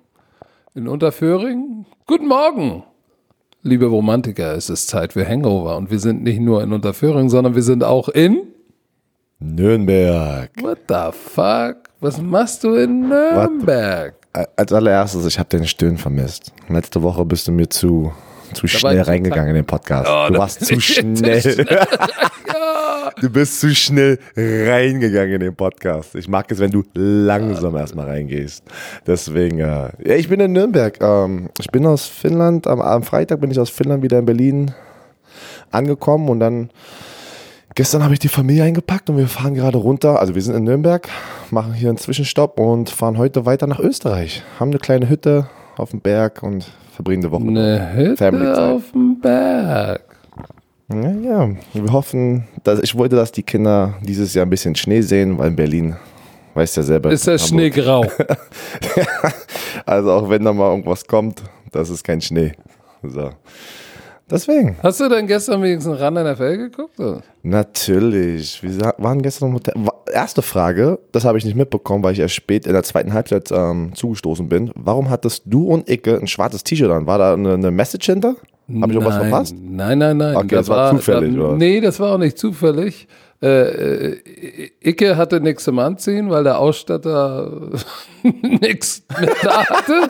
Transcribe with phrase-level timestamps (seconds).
[0.75, 1.85] In Unterföhring?
[2.05, 2.83] Guten Morgen!
[3.63, 7.55] Liebe Romantiker, es ist Zeit für Hangover und wir sind nicht nur in Unterföhring, sondern
[7.55, 8.41] wir sind auch in
[9.39, 10.51] Nürnberg.
[10.61, 11.77] What the fuck?
[11.99, 14.13] Was machst du in Nürnberg?
[14.55, 16.51] Als allererstes, ich habe den Stöhnen vermisst.
[16.69, 18.11] Letzte Woche bist du mir zu,
[18.53, 20.07] zu schnell reingegangen in den Podcast.
[20.11, 21.65] Oh, du warst zu schnell.
[23.19, 26.15] Du bist zu schnell reingegangen in den Podcast.
[26.15, 28.63] Ich mag es, wenn du langsam erstmal reingehst.
[29.05, 30.97] Deswegen, äh, ja, ich bin in Nürnberg.
[31.01, 32.67] Ähm, ich bin aus Finnland.
[32.67, 34.71] Am, am Freitag bin ich aus Finnland wieder in Berlin
[35.71, 36.69] angekommen und dann
[37.75, 40.19] gestern habe ich die Familie eingepackt und wir fahren gerade runter.
[40.19, 41.07] Also wir sind in Nürnberg,
[41.49, 44.43] machen hier einen Zwischenstopp und fahren heute weiter nach Österreich.
[44.59, 47.47] Haben eine kleine Hütte auf dem Berg und verbringen die Woche.
[47.47, 50.12] Eine Hütte auf dem Berg.
[50.91, 55.01] Ja, ja, wir hoffen, dass ich wollte, dass die Kinder dieses Jahr ein bisschen Schnee
[55.01, 55.95] sehen, weil in Berlin,
[56.53, 57.11] weißt ja selber.
[57.11, 58.05] Ist der Hamburg- Schnee grau?
[59.85, 61.41] Also auch wenn da mal irgendwas kommt,
[61.71, 62.53] das ist kein Schnee.
[63.01, 63.31] So.
[64.29, 64.77] Deswegen.
[64.81, 66.97] Hast du denn gestern wenigstens ran NFL geguckt?
[66.99, 67.21] oder?
[67.41, 68.63] Natürlich.
[68.63, 69.73] Wir waren gestern im Hotel.
[70.13, 73.51] Erste Frage, das habe ich nicht mitbekommen, weil ich erst spät in der zweiten Halbzeit
[73.51, 74.71] ähm, zugestoßen bin.
[74.75, 77.05] Warum hattest du und Icke ein schwarzes T-Shirt an?
[77.05, 78.35] War da eine, eine Message hinter?
[78.81, 79.55] Habe ich irgendwas Nein, verpasst?
[79.59, 80.35] Nein, nein, nein.
[80.35, 81.55] Okay, das war zufällig, oder?
[81.55, 83.07] nee, das war auch nicht zufällig.
[83.41, 87.51] Äh, äh, Icke hatte nichts zum Anziehen, weil der Ausstatter
[88.23, 90.09] nichts mit da hatte.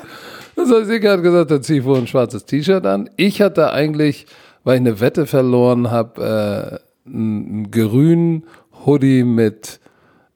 [0.56, 3.10] Das heißt, Icke hat gesagt, dann ziehe ich wohl ein schwarzes T-Shirt an.
[3.18, 4.28] Ich hatte eigentlich,
[4.64, 8.44] weil ich eine Wette verloren habe, äh, einen grünen
[8.86, 9.80] Hoodie mit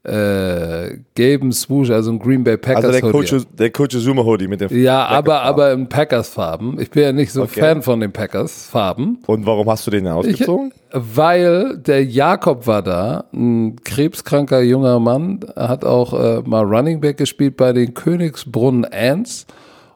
[0.07, 3.29] äh, gelben Swoosh, also ein Green Bay Packers Also der Hoodie.
[3.29, 4.69] Coach, der Coach Zuma Hoodie mit dem.
[4.81, 6.79] Ja, aber, aber in Packers-Farben.
[6.79, 7.59] Ich bin ja nicht so Okay.
[7.59, 9.19] Fan von den Packers-Farben.
[9.27, 10.71] Und warum hast du den denn Ich, ausgezogen?
[10.93, 17.17] weil der Jakob war da, ein krebskranker junger Mann, hat auch äh, mal Running Back
[17.17, 19.45] gespielt bei den Königsbrunnen Ants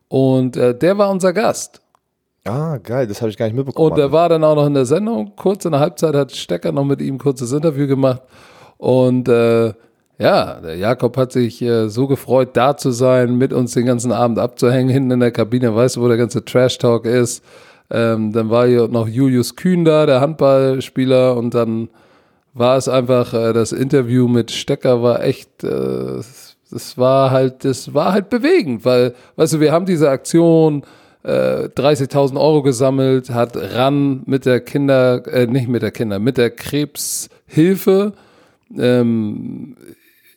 [0.10, 1.80] und äh, der war unser Gast.
[2.44, 3.92] Ah, geil, das habe ich gar nicht mitbekommen.
[3.92, 5.32] Und der war dann auch noch in der Sendung.
[5.38, 8.24] Kurz in der Halbzeit hat Stecker noch mit ihm ein kurzes Interview gemacht.
[8.78, 9.74] Und äh,
[10.22, 14.12] ja, der Jakob hat sich äh, so gefreut, da zu sein, mit uns den ganzen
[14.12, 15.76] Abend abzuhängen, hinten in der Kabine.
[15.76, 17.44] Weißt du, wo der ganze Trash-Talk ist?
[17.90, 21.36] Ähm, dann war hier noch Julius Kühn da, der Handballspieler.
[21.36, 21.90] Und dann
[22.54, 26.22] war es einfach, äh, das Interview mit Stecker war echt, äh,
[26.70, 30.84] das war halt, das war halt bewegend, weil, weißt du, wir haben diese Aktion,
[31.24, 36.38] äh, 30.000 Euro gesammelt, hat RAN mit der Kinder, äh, nicht mit der Kinder, mit
[36.38, 38.14] der Krebshilfe.
[38.78, 39.76] Ähm,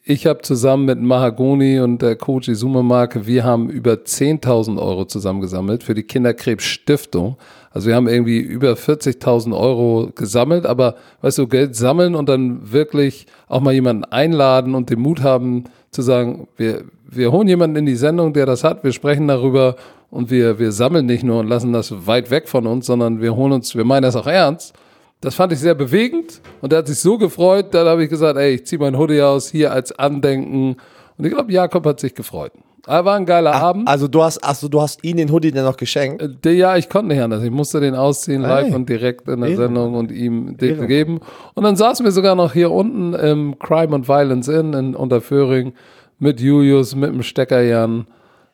[0.06, 5.06] ich habe zusammen mit Mahagoni und der Coach Izuma Marke, wir haben über 10.000 Euro
[5.06, 7.38] zusammengesammelt für die Kinderkrebsstiftung.
[7.70, 12.70] Also wir haben irgendwie über 40.000 Euro gesammelt, aber weißt du, Geld sammeln und dann
[12.70, 17.76] wirklich auch mal jemanden einladen und den Mut haben zu sagen, wir, wir holen jemanden
[17.76, 19.76] in die Sendung, der das hat, wir sprechen darüber
[20.10, 23.34] und wir, wir sammeln nicht nur und lassen das weit weg von uns, sondern wir
[23.34, 24.74] holen uns, wir meinen das auch ernst.
[25.20, 28.38] Das fand ich sehr bewegend und er hat sich so gefreut, dann habe ich gesagt,
[28.38, 30.76] ey, ich ziehe mein Hoodie aus, hier als Andenken.
[31.16, 32.52] Und ich glaube, Jakob hat sich gefreut.
[32.86, 33.88] Aber war ein geiler Abend.
[33.88, 36.44] Also du hast, also du hast ihn den Hoodie dann noch geschenkt.
[36.44, 37.42] Äh, Ja, ich konnte nicht anders.
[37.42, 38.74] Ich musste den ausziehen live Hey.
[38.74, 39.62] und direkt in der Ehre.
[39.62, 41.20] Sendung und ihm den geben.
[41.54, 45.72] Und dann saßen wir sogar noch hier unten im Crime and Violence Inn in Unterföhring
[46.18, 48.06] mit Julius, mit dem Steckerjan,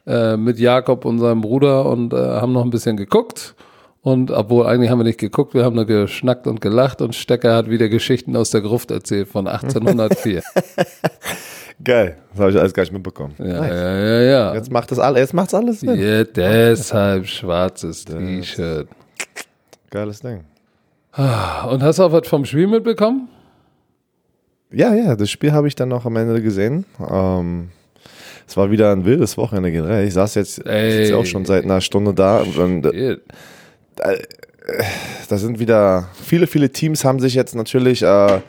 [0.06, 3.56] äh, mit Jakob und seinem Bruder und äh, haben noch ein bisschen geguckt.
[4.02, 7.54] Und obwohl eigentlich haben wir nicht geguckt, wir haben nur geschnackt und gelacht und Stecker
[7.54, 10.42] hat wieder Geschichten aus der Gruft erzählt von 1804.
[11.84, 13.34] Geil, das habe ich alles gar nicht mitbekommen.
[13.38, 14.54] ja, ja, ja, ja.
[14.54, 15.98] Jetzt macht das alles, jetzt macht's alles Sinn.
[15.98, 16.24] ja.
[16.24, 18.88] Deshalb schwarzes T-Shirt.
[19.90, 20.44] Geiles Ding.
[21.16, 23.28] Und hast du auch was vom Spiel mitbekommen?
[24.72, 26.84] Ja, ja, das Spiel habe ich dann noch am Ende gesehen.
[27.10, 27.70] Ähm,
[28.46, 30.06] es war wieder ein wildes Wochenende generell.
[30.06, 30.92] Ich saß jetzt, Ey.
[30.92, 33.18] sitze auch schon seit einer Stunde da und äh,
[35.28, 38.40] da sind wieder viele, viele Teams haben sich jetzt natürlich äh,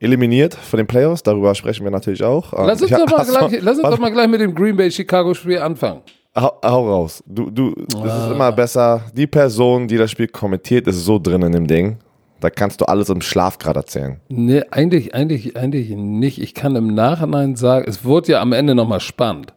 [0.00, 1.22] eliminiert von den Playoffs.
[1.22, 2.52] Darüber sprechen wir natürlich auch.
[2.52, 4.54] Ähm, Lass uns, ich- doch mal, Achso, gleich, lass uns doch mal gleich mit dem
[4.54, 6.00] Green Bay Chicago Spiel anfangen.
[6.36, 7.22] hau, hau raus.
[7.26, 8.26] Du, du, es Ah.
[8.26, 9.02] ist immer besser.
[9.14, 11.98] Die Person, die das Spiel kommentiert, ist so drin in dem Ding.
[12.40, 14.20] Da kannst du alles im Schlaf gerade erzählen.
[14.28, 16.40] Nee, eigentlich, eigentlich, eigentlich nicht.
[16.42, 19.54] Ich kann im Nachhinein sagen, es wurde ja am Ende nochmal spannend.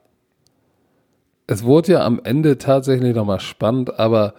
[1.48, 4.34] Es wurde ja am Ende tatsächlich nochmal spannend, aber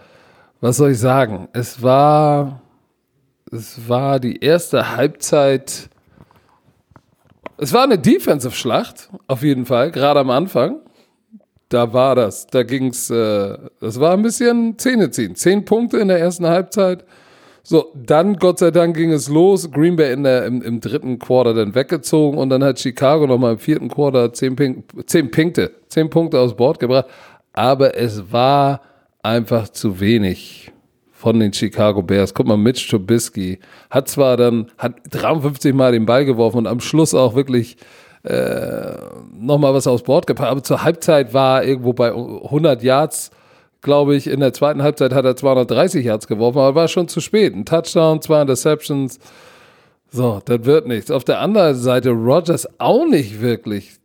[0.60, 1.49] was soll ich sagen?
[1.52, 2.62] Es war,
[3.50, 5.88] es war die erste Halbzeit.
[7.56, 10.81] Es war eine Defensive-Schlacht, auf jeden Fall, gerade am Anfang.
[11.69, 15.34] Da war das, da ging's, äh, das war ein bisschen Zähne ziehen.
[15.34, 17.04] Zehn Punkte in der ersten Halbzeit.
[17.62, 19.70] So, dann Gott sei Dank ging es los.
[19.70, 23.52] Green Bay in der, im, im dritten Quarter dann weggezogen und dann hat Chicago nochmal
[23.52, 27.06] im vierten Quarter zehn, Pink, zehn Punkte, zehn Punkte aufs Board gebracht.
[27.52, 28.81] Aber es war
[29.28, 30.72] einfach zu wenig
[31.12, 32.32] von den Chicago Bears.
[32.32, 33.58] Guck mal, Mitch Trubisky
[33.90, 37.76] hat zwar dann, hat 53 Mal den Ball geworfen und am Schluss auch wirklich
[38.22, 38.92] äh,
[39.32, 43.30] nochmal was aufs Board gepackt, aber zur Halbzeit war irgendwo bei 100 Yards,
[43.80, 47.20] glaube ich, in der zweiten Halbzeit hat er 230 Yards geworfen, aber war schon zu
[47.20, 47.54] spät.
[47.54, 49.19] Ein Touchdown, zwei Interceptions,
[50.10, 51.10] so, das wird nichts.
[51.10, 53.98] Auf der anderen Seite Rogers auch nicht wirklich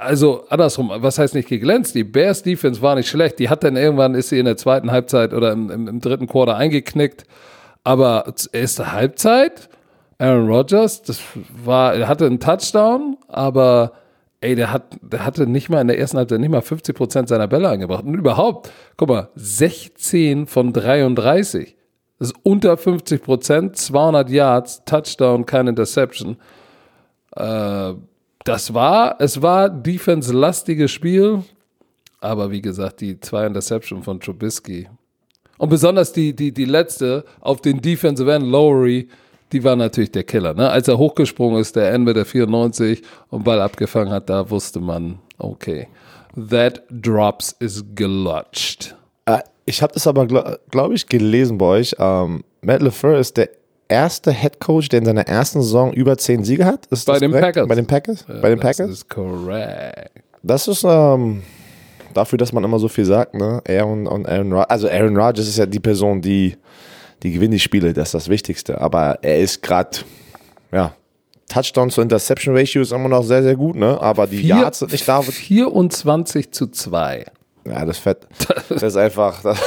[0.00, 1.94] also andersrum, was heißt nicht geglänzt?
[1.94, 3.38] Die Bears Defense war nicht schlecht.
[3.38, 6.26] Die hat dann irgendwann, ist sie in der zweiten Halbzeit oder im, im, im dritten
[6.26, 7.24] Quarter eingeknickt.
[7.84, 9.68] Aber erste Halbzeit,
[10.18, 11.20] Aaron Rodgers, das
[11.64, 13.92] war, er hatte einen Touchdown, aber
[14.40, 17.28] ey, der hat, der hatte nicht mal in der ersten Halbzeit nicht mal 50 Prozent
[17.28, 18.04] seiner Bälle angebracht.
[18.04, 21.76] Und überhaupt, guck mal, 16 von 33.
[22.18, 26.36] Das ist unter 50 Prozent, 200 Yards, Touchdown, keine Interception.
[27.36, 27.94] Äh,
[28.48, 31.42] das war, es war defense-lastiges Spiel,
[32.20, 34.88] aber wie gesagt, die zwei Interception von Trubisky
[35.58, 39.08] und besonders die, die, die letzte auf den Defensive End, Lowry,
[39.52, 40.54] die war natürlich der Killer.
[40.54, 40.70] Ne?
[40.70, 45.18] Als er hochgesprungen ist, der Ende der 94 und Ball abgefangen hat, da wusste man,
[45.38, 45.88] okay,
[46.50, 48.94] that drops is gelutscht.
[49.26, 51.94] Äh, ich habe das aber, glaube glaub ich, gelesen bei euch.
[51.98, 53.50] Ähm, Matt LeFleur ist der
[53.88, 56.86] erste Head Coach, der in seiner ersten Saison über zehn Siege hat?
[56.86, 57.46] Ist Bei den korrekt?
[57.54, 57.68] Packers.
[57.68, 58.24] Bei den Packers?
[58.28, 58.88] Ja, Bei den das Packers?
[58.90, 60.10] Das ist korrekt.
[60.42, 61.42] Das ist ähm,
[62.14, 63.60] dafür, dass man immer so viel sagt, ne?
[63.68, 64.70] Aaron und Aaron Rodgers.
[64.70, 66.56] Also Aaron Rodgers ist ja die Person, die,
[67.22, 68.80] die gewinnt die Spiele, das ist das Wichtigste.
[68.80, 69.98] Aber er ist gerade,
[70.72, 70.94] ja,
[71.48, 74.00] Touchdown zu Interception Ratio ist immer noch sehr, sehr gut, ne?
[74.00, 75.22] Aber die Vier, Yards sind nicht da.
[75.22, 77.24] 24 zu 2.
[77.68, 78.26] Ja, das Fett.
[78.68, 79.58] Das ist einfach, das,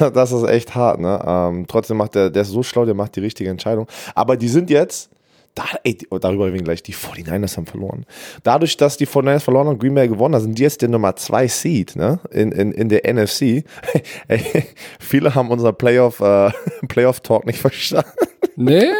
[0.12, 1.22] das ist echt hart, ne?
[1.26, 3.86] Ähm, trotzdem macht der, der ist so schlau, der macht die richtige Entscheidung.
[4.14, 5.10] Aber die sind jetzt,
[5.54, 8.06] da, ey, darüber reden wir gleich, die 49ers haben verloren.
[8.44, 10.88] Dadurch, dass die 49ers verloren haben und Green Bay gewonnen haben, sind die jetzt der
[10.88, 12.20] Nummer 2 Seed, ne?
[12.30, 13.42] In, in, in der NFC.
[14.28, 14.64] Ey,
[15.00, 16.50] viele haben unser Playoff, äh,
[16.88, 18.10] Playoff-Talk nicht verstanden.
[18.56, 18.90] Nee,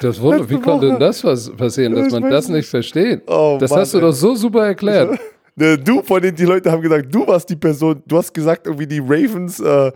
[0.00, 3.22] das wurde, wie konnte denn das was passieren, dass man das nicht versteht?
[3.26, 5.18] Oh, das Mann, hast du doch so super erklärt.
[5.56, 8.66] Ne, Du, von denen die Leute haben gesagt, du warst die Person, du hast gesagt,
[8.66, 9.92] irgendwie die Ravens äh,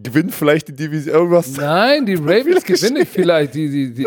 [0.00, 1.56] gewinnen vielleicht die Division, irgendwas.
[1.56, 3.54] Nein, die Ravens gewinnen vielleicht.
[3.54, 4.06] Die, die, die,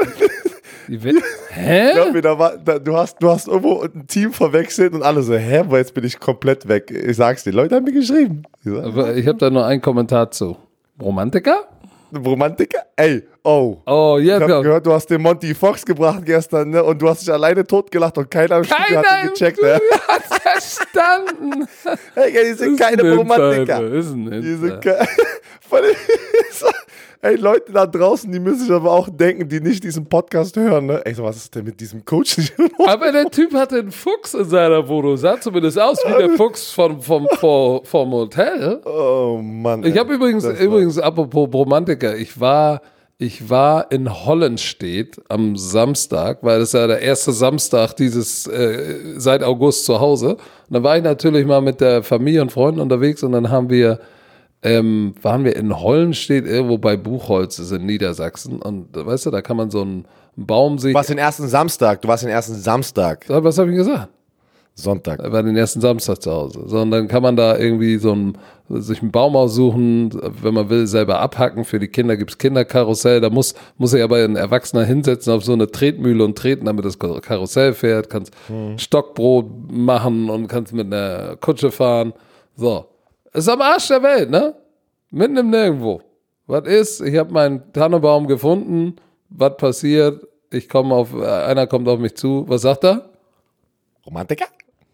[0.88, 1.92] die, win- Hä?
[1.94, 5.22] Glaub mir, da war, da, du, hast, du hast irgendwo ein Team verwechselt und alle
[5.22, 6.90] so, hä, aber jetzt bin ich komplett weg.
[6.90, 8.44] Ich sag's dir, Leute haben mir geschrieben.
[8.64, 10.56] Ich sag, Aber ich habe da nur einen Kommentar zu.
[11.02, 11.68] Romantiker?
[12.16, 12.80] Romantiker?
[12.96, 13.78] Ey, oh.
[13.86, 14.64] Oh, Ich jetzt habe kommt.
[14.66, 16.84] gehört, du hast den Monty Fox gebracht gestern, ne?
[16.84, 19.80] Und du hast dich alleine totgelacht und keiner im Studio hat Keiner ihn gecheckt, ne?
[20.08, 21.68] hat verstanden.
[22.16, 23.90] Ey, die sind keine ein Romantiker.
[23.90, 24.80] Die sind Insider.
[27.24, 30.88] Ey, Leute da draußen, die müssen sich aber auch denken, die nicht diesen Podcast hören,
[30.88, 31.06] ne?
[31.06, 32.52] Ey, so, was ist denn mit diesem Coach?
[32.88, 35.18] Aber der Typ hatte einen Fuchs in seiner Wohnung.
[35.18, 38.82] Sah zumindest aus wie der Fuchs vom, vom, vom, vom Hotel.
[38.86, 39.84] Oh Mann.
[39.84, 40.00] Ich ey.
[40.00, 42.82] habe übrigens, Das übrigens, apropos Romantiker, ich war,
[43.20, 49.44] ich war in Hollenstedt am Samstag, weil das ja der erste Samstag dieses äh, seit
[49.44, 50.38] August zu Hause.
[50.38, 50.40] Und
[50.72, 54.00] dann war ich natürlich mal mit der Familie und Freunden unterwegs und dann haben wir,
[54.64, 58.62] ähm, waren wir in Hollenstedt irgendwo bei Buchholz, ist in Niedersachsen.
[58.62, 60.06] Und weißt du, da kann man so einen
[60.36, 60.92] Baum sehen.
[60.92, 63.26] Du warst den ersten Samstag, du warst den ersten Samstag.
[63.28, 64.10] Was habe ich gesagt?
[64.74, 65.20] Sonntag.
[65.20, 66.64] Er war den ersten Samstag zu Hause.
[66.66, 68.38] So, und dann kann man da irgendwie so einen,
[68.70, 71.66] sich einen Baum aussuchen, wenn man will, selber abhacken.
[71.66, 73.20] Für die Kinder gibt's Kinderkarussell.
[73.20, 76.86] Da muss, muss sich aber ein Erwachsener hinsetzen auf so eine Tretmühle und treten, damit
[76.86, 78.10] das Karussell fährt.
[78.10, 78.34] Kannst
[78.78, 82.14] Stockbrot machen und kannst mit einer Kutsche fahren.
[82.56, 82.86] So.
[83.34, 84.56] Ist am Arsch der Welt, ne?
[85.10, 86.02] Mitten im Nirgendwo.
[86.48, 87.02] Was ist?
[87.02, 88.98] Ich habe meinen Tannenbaum gefunden.
[89.30, 90.28] Was passiert?
[90.52, 92.44] Ich komme auf, einer kommt auf mich zu.
[92.48, 93.10] Was sagt er?
[94.06, 94.48] Romantiker?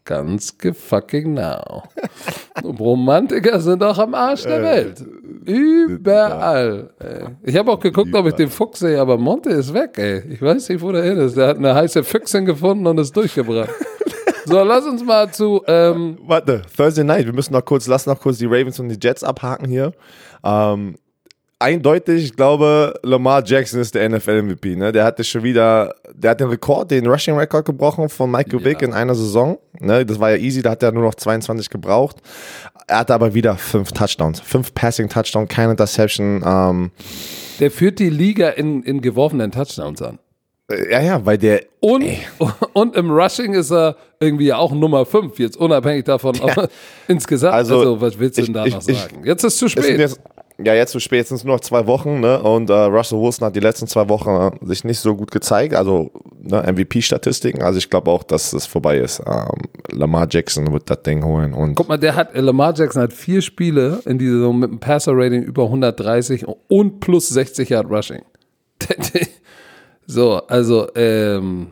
[0.05, 1.83] Ganz gefucking now.
[2.63, 5.03] Romantiker sind auch am Arsch der Welt.
[5.45, 6.91] Überall.
[6.99, 7.25] Ey.
[7.41, 10.21] Ich habe auch geguckt, ob ich den Fuchs sehe, aber Monte ist weg, ey.
[10.31, 11.35] Ich weiß nicht, wo der hin ist.
[11.35, 13.69] Der hat eine heiße Füchsin gefunden und ist durchgebracht.
[14.47, 15.61] So, lass uns mal zu.
[15.67, 18.97] Ähm, Warte, Thursday Night, wir müssen noch kurz, lass noch kurz die Ravens und die
[19.01, 19.91] Jets abhaken hier.
[20.41, 20.95] Ähm,
[21.59, 24.77] eindeutig, ich glaube, Lamar Jackson ist der NFL-MVP.
[24.77, 24.93] Ne?
[24.93, 28.93] Der hatte schon wieder, der hat den Rekord, den Rushing-Rekord gebrochen von Michael Vick in
[28.93, 29.57] einer Saison.
[29.79, 30.05] Ne?
[30.05, 32.17] Das war ja easy, da hat er nur noch 22 gebraucht.
[32.87, 36.41] Er hatte aber wieder fünf Touchdowns, fünf Passing-Touchdowns, keine Interception.
[36.45, 36.91] Ähm,
[37.59, 40.19] der führt die Liga in, in geworfenen Touchdowns an.
[40.69, 42.05] Äh, ja, ja, weil der, Und,
[42.73, 46.69] und im Rushing ist er irgendwie auch Nummer 5, jetzt unabhängig davon, ob,
[47.07, 47.53] insgesamt.
[47.53, 49.23] Also, Also, was willst du denn da noch sagen?
[49.23, 49.99] Jetzt ist zu es sind spät.
[49.99, 50.19] jetzt,
[50.63, 52.41] ja, jetzt so spät, sind es nur noch zwei Wochen, ne?
[52.41, 55.75] Und äh, Russell Wilson hat die letzten zwei Wochen äh, sich nicht so gut gezeigt,
[55.75, 56.09] also
[56.41, 57.61] ne, MVP-Statistiken.
[57.61, 59.21] Also ich glaube auch, dass es vorbei ist.
[59.27, 61.53] Ähm, Lamar Jackson wird das Ding holen.
[61.53, 64.71] Und Guck mal, der hat, äh, Lamar Jackson hat vier Spiele in dieser Saison mit
[64.71, 68.23] einem Passer-Rating über 130 und plus 60 Yard Rushing.
[70.07, 71.67] so, also, ähm,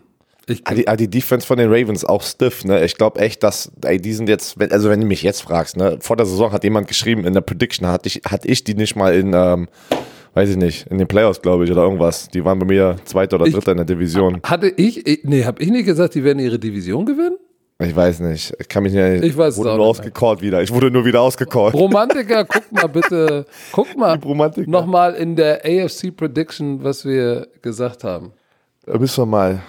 [0.48, 2.86] ich, Ah, die, ah, die Defense von den Ravens auch stiff, ne?
[2.86, 5.76] Ich glaube echt, dass, ey, die sind jetzt, wenn- also wenn du mich jetzt fragst,
[5.76, 5.98] ne?
[6.02, 8.96] Vor der Saison hat jemand geschrieben, in der Prediction hatte ich, hatte ich die nicht
[8.96, 9.68] mal in, ähm,
[10.36, 12.28] weiß ich nicht, in den Playoffs, glaube ich, oder irgendwas.
[12.28, 14.40] Die waren bei mir Zweiter oder Ich- Dritter in der Division.
[14.44, 17.38] hatte ich, ich nee, habe ich nicht gesagt, die werden ihre Division gewinnen?
[17.78, 18.54] Ich weiß nicht.
[18.58, 20.62] Ich kann mich nicht, Ich weiß wurde nur ausgecallt wieder.
[20.62, 21.74] Ich wurde nur wieder ausgecallt.
[21.74, 24.70] Romantiker, guck mal bitte, guck mal Romantiker.
[24.70, 28.32] nochmal in der AFC Prediction, was wir gesagt haben.
[28.86, 29.60] Da müssen wir mal,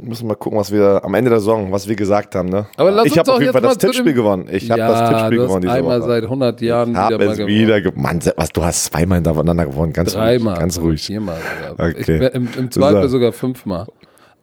[0.00, 2.66] müssen wir mal gucken, was wir am Ende der Saison, was wir gesagt haben, ne?
[2.76, 4.48] Aber lass ich habe auf jeden Fall mal das Tippspiel gewonnen.
[4.50, 6.08] Ich habe ja, das Tippspiel gewonnen diese einmal Woche.
[6.08, 7.54] seit 100 Jahren Ich habe wieder mal es gewonnen.
[7.56, 8.02] wieder gewonnen.
[8.02, 9.92] Mann, was, du hast zweimal hintereinander gewonnen.
[9.92, 10.54] Ganz Dreimal.
[10.54, 10.60] ruhig.
[10.60, 11.02] Ganz ruhig.
[11.06, 11.36] Viermal.
[11.76, 11.94] Okay.
[12.26, 13.08] Ich, im, Im Zweifel So.
[13.10, 13.86] sogar fünfmal.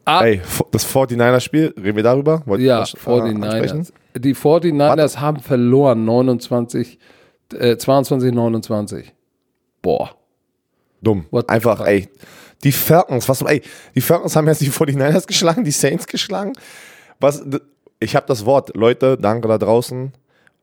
[0.08, 2.40] Ah, Ey, das 49er-Spiel, reden wir darüber?
[2.46, 3.82] Wollt ja, das, äh, ansprechen?
[3.82, 3.92] 49ers.
[4.20, 6.98] Die 49ers haben verloren 29,
[7.52, 9.12] äh, 22, 29.
[9.82, 10.12] Boah.
[11.02, 11.26] Dumm.
[11.32, 12.08] What Einfach, ey.
[12.62, 13.62] Die Falcons, was, ey,
[13.96, 16.52] die Falcons haben jetzt die 49ers geschlagen, die Saints geschlagen.
[17.18, 17.44] Was,
[17.98, 20.12] ich habe das Wort, Leute, danke da draußen.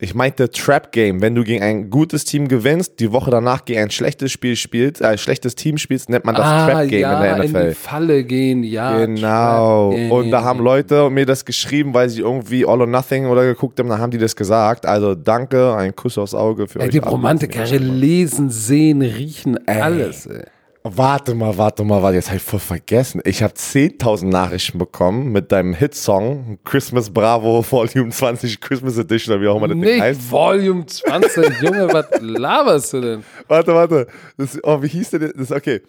[0.04, 1.22] Ich meinte Trap Game.
[1.22, 5.00] Wenn du gegen ein gutes Team gewinnst, die Woche danach gegen ein schlechtes Spiel spielst,
[5.02, 7.70] äh, ein schlechtes Team spielst, nennt man das Trap Game Ah, ja, in der NFL.
[7.70, 8.98] die Falle gehen, ja.
[9.06, 9.92] Genau.
[10.10, 10.60] Und da haben.
[10.60, 14.12] Leute mir das geschrieben, weil sie irgendwie All or Nothing oder geguckt haben, dann haben
[14.12, 14.86] die das gesagt.
[14.86, 16.92] Also danke, ein Kuss aufs Auge für Ey, euch.
[16.92, 16.98] die.
[17.00, 20.26] Romantiker lesen, sehen, riechen, alles.
[20.26, 20.44] Ey.
[20.86, 23.22] Warte mal, warte mal, warte, jetzt habe ich voll vergessen.
[23.24, 29.42] Ich habe 10.000 Nachrichten bekommen mit deinem Hitsong Christmas Bravo Volume 20 Christmas Edition, oder
[29.42, 30.30] wie auch immer das Ding Nicht heißt.
[30.30, 33.24] Volume 20, Junge, was laberst du denn?
[33.48, 34.08] Warte, warte.
[34.38, 35.34] Das, oh, wie hieß der denn?
[35.38, 35.82] Das, okay.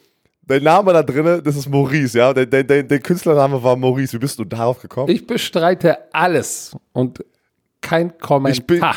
[0.47, 2.33] Dein Name da drinne, das ist Maurice, ja?
[2.33, 4.13] Dein, dein, dein, dein Künstlername war Maurice.
[4.13, 5.09] Wie bist du darauf gekommen?
[5.09, 7.25] Ich bestreite alles und
[7.81, 8.97] kein Kommentar.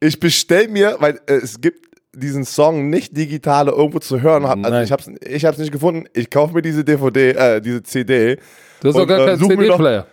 [0.00, 4.44] Ich bestell mir, weil äh, es gibt diesen Song nicht digital irgendwo zu hören.
[4.44, 4.84] Hab, also Nein.
[4.84, 6.04] ich hab's, ich hab's nicht gefunden.
[6.14, 8.36] Ich kaufe mir diese DVD, äh, diese CD.
[8.80, 10.06] du hast und, gar äh, keinen CD-Player.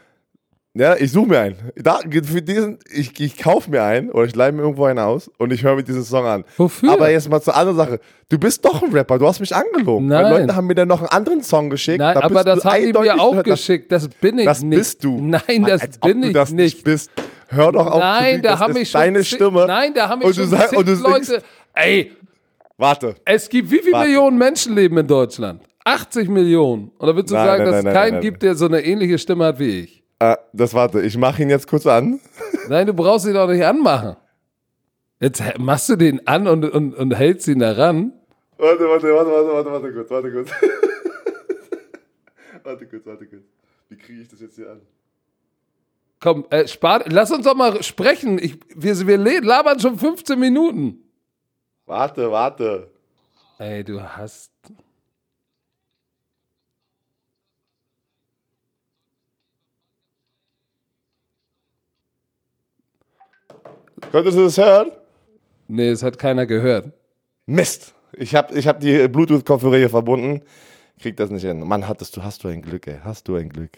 [0.80, 1.56] Ja, ich suche mir einen.
[1.76, 5.28] Da, für diesen, ich, ich kaufe mir einen oder ich leihe mir irgendwo einen aus
[5.40, 6.44] und ich höre mir diesen Song an.
[6.58, 6.92] Wofür?
[6.92, 8.00] Aber jetzt mal zur anderen Sache.
[8.30, 10.08] Du bist doch ein Rapper, du hast mich angelogen.
[10.12, 10.42] Weil Nein.
[10.42, 11.98] Leute haben mir dann noch einen anderen Song geschickt.
[11.98, 13.92] Nein, da aber das du ihm eindeutig- mir auch das- geschickt.
[13.92, 14.78] Das bin ich Das nicht.
[14.78, 15.20] bist du.
[15.20, 16.84] Nein, das Als bin du ich das nicht.
[16.84, 17.10] bist.
[17.48, 18.00] Hör doch auf.
[18.00, 19.66] Nein, da das haben mich schon deine Stimme.
[19.66, 21.26] Nein, da haben mich Und du schon sag- und du Leute.
[21.26, 21.46] singst-
[21.80, 22.12] Ey,
[22.78, 23.16] Warte.
[23.26, 24.08] es gibt wie viele Warte.
[24.08, 25.64] Millionen Menschen leben in Deutschland?
[25.84, 26.92] 80 Millionen.
[27.00, 28.84] Oder willst du Nein, sagen, nein, dass es nein, keinen nein, gibt, der so eine
[28.84, 30.04] ähnliche Stimme hat wie ich?
[30.20, 31.02] Äh, das warte.
[31.02, 32.20] Ich mache ihn jetzt kurz an.
[32.70, 34.18] Nein, du brauchst ihn doch nicht anmachen.
[35.20, 38.12] Jetzt machst du den an und, und, und hältst ihn da ran.
[38.58, 40.50] Warte, warte, warte, warte, warte, warte kurz, warte kurz.
[42.64, 43.44] warte kurz, warte kurz.
[43.90, 44.82] Wie kriege ich das jetzt hier an?
[46.20, 48.40] Komm, äh, spar, lass uns doch mal sprechen.
[48.40, 51.04] Ich, wir, wir labern schon 15 Minuten.
[51.88, 52.92] Warte, warte.
[53.60, 54.52] Ey, du hast.
[64.12, 64.92] Konntest du das hören?
[65.68, 66.92] Nee, es hat keiner gehört.
[67.46, 67.94] Mist.
[68.14, 70.42] Ich habe ich hab die Bluetooth-Kopfhörer hier verbunden.
[71.00, 71.60] Krieg das nicht hin.
[71.62, 73.00] Mann, hattest du, hast du ein Glück, ey.
[73.04, 73.72] Hast du ein Glück.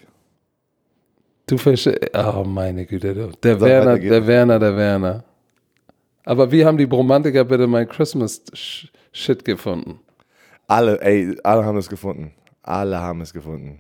[1.45, 1.99] Du verstehst.
[2.15, 3.13] Oh, meine Güte.
[3.13, 3.31] Du.
[3.43, 4.11] Der Werner, weiter geht's.
[4.11, 5.23] der Werner, der Werner.
[6.29, 9.99] Aber wie haben die Bromantiker bitte mein Christmas-Shit gefunden?
[10.67, 12.31] Alle, ey, alle haben es gefunden.
[12.61, 13.79] Alle haben es gefunden.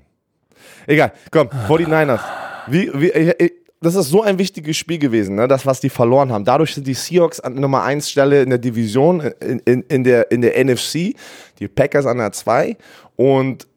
[0.87, 2.21] Egal, komm, 49ers.
[2.65, 5.47] Wie, wie, ich, das ist so ein wichtiges Spiel gewesen, ne?
[5.47, 6.43] das, was die verloren haben.
[6.43, 10.31] Dadurch sind die Seahawks an Nummer 1 Stelle in der Division, in, in, in, der,
[10.31, 11.13] in der NFC,
[11.59, 12.75] die Packers an der 2
[13.15, 13.67] und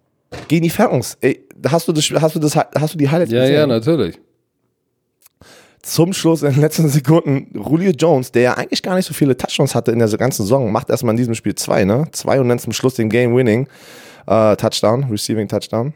[0.48, 1.18] gegen die Falcons.
[1.20, 3.54] Ey, hast du das, hast du das, hast du die Highlights Ja, gesehen?
[3.54, 4.18] ja, natürlich.
[5.82, 9.36] Zum Schluss in den letzten Sekunden Julio Jones, der ja eigentlich gar nicht so viele
[9.36, 12.06] Touchdowns hatte in der ganzen Saison, macht erstmal in diesem Spiel zwei, ne?
[12.12, 13.66] Zwei und dann zum Schluss den Game-Winning
[14.26, 15.92] äh, Touchdown, Receiving Touchdown.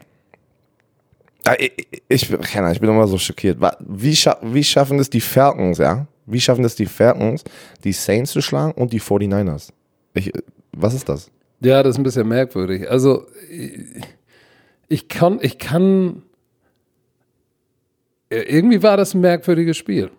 [1.57, 1.71] Ich,
[2.09, 3.57] ich, ich, ich bin immer so schockiert.
[3.79, 6.05] Wie, scha wie schaffen es die Falcons, ja?
[6.25, 7.45] Wie schaffen es die Falcons,
[7.85, 9.69] die Saints zu schlagen und die 49ers?
[10.13, 10.31] Ich,
[10.73, 11.31] was ist das?
[11.61, 12.89] Ja, das ist ein bisschen merkwürdig.
[12.89, 14.03] Also, ich,
[14.89, 16.23] ich kann, ich kann.
[18.29, 20.11] Irgendwie war das ein merkwürdiges Spiel.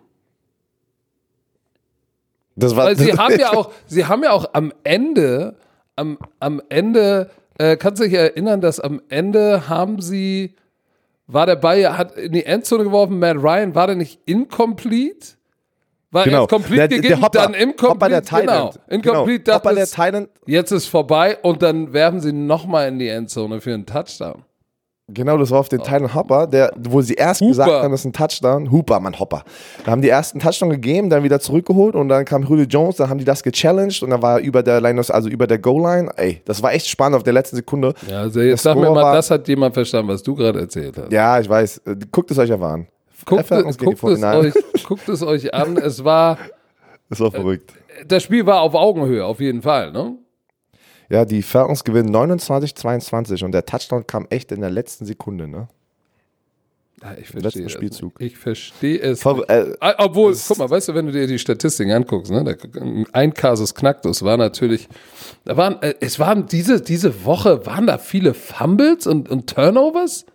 [2.55, 5.55] Das war, Weil sie haben ja auch, sie haben ja auch am Ende,
[5.95, 10.55] am, am Ende, äh, kannst du dich erinnern, dass am Ende haben sie,
[11.27, 15.35] war der Ball, hat in die Endzone geworfen, Matt Ryan, war der nicht incomplete?
[16.11, 16.39] War Genau.
[16.41, 17.39] erst complete Der- der gegeben, Hopper.
[17.39, 17.89] dann incomplete.
[17.91, 18.73] Hopper der genau.
[18.89, 19.55] Incomplete, Genau.
[19.57, 23.73] Hopper das der jetzt ist vorbei und dann werfen sie nochmal in die Endzone für
[23.75, 24.43] einen Touchdown.
[25.13, 27.49] Genau, das war auf den Tylen Hopper, der, wo sie erst Hooper.
[27.49, 28.71] gesagt haben, das ist ein Touchdown.
[28.71, 29.43] Hooper, Mann, Hopper.
[29.85, 33.09] Da haben die ersten Touchdown gegeben, dann wieder zurückgeholt und dann kam Julio Jones, dann
[33.09, 36.11] haben die das gechallenged und dann war er über der Line, also über der Goal-Line.
[36.15, 37.93] Ey, das war echt spannend auf der letzten Sekunde.
[38.09, 40.97] Ja, also jetzt sag mir mal, war- das hat jemand verstanden, was du gerade erzählt
[40.97, 41.11] hast.
[41.11, 41.79] Ja, ich weiß.
[41.85, 42.87] Äh, Guckt es euch einfach an.
[43.25, 44.39] Guckt, es, guckt, es 49ers.
[44.73, 45.77] euch, guckt es euch an.
[45.77, 46.37] Es war,
[47.09, 47.73] Das war verrückt.
[48.07, 49.91] das Spiel war auf Augenhöhe, auf jeden Fall.
[49.91, 50.13] Ne?
[51.09, 55.67] Ja, die Falcons gewinnen 29-22 und der Touchdown kam echt in der letzten Sekunde, ne?
[57.01, 57.71] Ja, ich Letzten verstehe es.
[57.71, 58.13] Spielzug.
[58.19, 59.21] Ich verstehe es.
[59.21, 62.57] Ver äh, Ah, Obwohl, guck mal, weißt du, wenn du dir die Statistiken anguckst, ne,
[63.13, 64.89] ein Kasus Knacktus war natürlich,
[65.45, 70.25] da waren, äh, es waren diese, diese Woche, waren da viele Fumbles und, und Turnovers?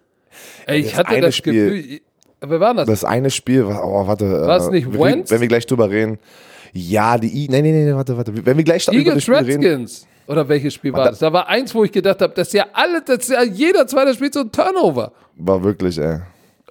[0.66, 2.00] Ey, ich das hatte das Spiel- Gefühl,
[2.40, 2.86] wer war das?
[2.88, 4.30] Das eine Spiel oh, warte.
[4.30, 5.30] War es äh, nicht Wentz?
[5.30, 6.18] Wenn wir gleich drüber reden.
[6.72, 8.34] Ja, die I, nee, nee, nee, warte, warte.
[8.44, 9.88] Wenn wir gleich über das Eagles Spiel reden.
[10.26, 11.18] Oder welches Spiel war da- das?
[11.18, 13.86] Da war eins, wo ich gedacht habe, das ist ja alle, das ist ja jeder
[13.86, 15.12] zweite Spiel so ein Turnover.
[15.36, 16.20] War wirklich, ey.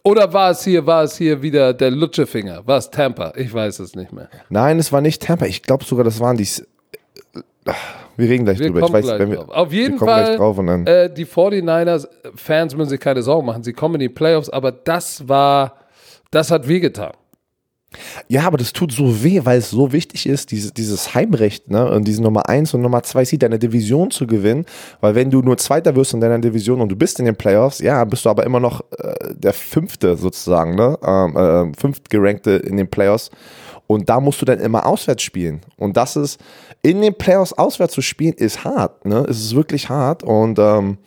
[0.04, 2.66] Oder war es hier, war es hier wieder der Lutschefinger?
[2.68, 3.32] War es Tampa?
[3.38, 4.28] Ich weiß es nicht mehr.
[4.50, 5.46] Nein, es war nicht Tampa.
[5.46, 6.44] Ich glaube sogar, das waren die.
[6.44, 6.66] S-
[8.18, 8.82] Wir reden gleich Wir drüber.
[8.82, 9.50] kommen ich weiß, gleich wenn wir, drauf.
[9.50, 10.86] Auf jeden wir kommen gleich Fall, drauf und dann.
[10.88, 13.64] äh, die 49ers-Fans müssen sich keine Sorgen machen.
[13.64, 15.78] Sie kommen in die Playoffs, aber das war,
[16.32, 17.14] das hat wehgetan.
[18.28, 21.90] Ja, aber das tut so weh, weil es so wichtig ist, dieses, dieses Heimrecht, ne?
[21.92, 24.66] Und diese Nummer 1 und Nummer 2 Seed, deine Division zu gewinnen.
[25.02, 27.80] Weil wenn du nur Zweiter wirst in deiner Division und du bist in den Playoffs,
[27.80, 30.98] ja, bist du aber immer noch äh, der Fünfte sozusagen, ne?
[31.06, 33.32] Ähm, äh, Fünftgerankte in den Playoffs.
[33.88, 35.62] Und da musst du dann immer auswärts spielen.
[35.78, 36.40] Und das ist,
[36.82, 39.26] in den Playoffs auswärts zu spielen, ist hart, ne?
[39.30, 40.24] Es ist wirklich hart.
[40.24, 40.98] Und ähm,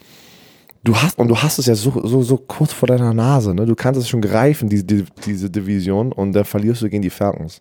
[0.87, 3.67] du hast, und du hast es ja so, so, so kurz vor deiner Nase, ne?
[3.67, 7.11] Du kannst es schon greifen, diese, die, diese Division, und dann verlierst du gegen die
[7.11, 7.61] Falcons.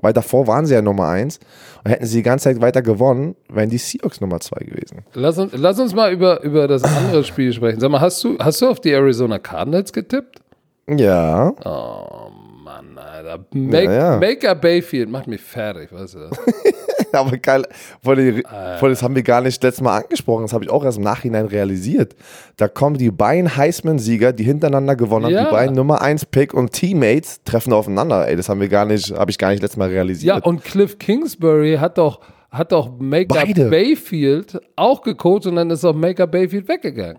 [0.00, 1.40] Weil davor waren sie ja Nummer eins
[1.82, 4.98] und hätten sie die ganze Zeit weiter gewonnen, wären die Seahawks Nummer zwei gewesen.
[5.14, 7.80] Lass uns, lass uns mal über, über das andere Spiel sprechen.
[7.80, 10.40] Sag mal, hast du, hast du auf die Arizona Cardinals getippt?
[10.88, 11.52] Ja.
[11.64, 12.30] Oh
[12.62, 13.44] Mann, Alter.
[13.52, 14.16] Make, Ja, ja.
[14.18, 16.38] Baker Bayfield macht mich fertig, weißt du das?
[17.12, 17.66] Aber geil,
[18.02, 18.42] voll, die,
[18.78, 21.04] voll, das haben wir gar nicht letztes Mal angesprochen, das habe ich auch erst im
[21.04, 22.14] Nachhinein realisiert.
[22.56, 25.44] Da kommen die beiden Heisman-Sieger, die hintereinander gewonnen haben, Ja.
[25.44, 28.26] die beiden Nummer 1 Pick und Teammates treffen aufeinander.
[28.28, 30.44] Ey, das haben wir gar nicht, habe ich gar nicht letztes Mal Ja, realisiert.
[30.46, 33.68] und Cliff Kingsbury hat doch, hat doch Beide.
[33.70, 37.18] Bayfield auch gecoacht und dann ist auch Maker Bayfield weggegangen.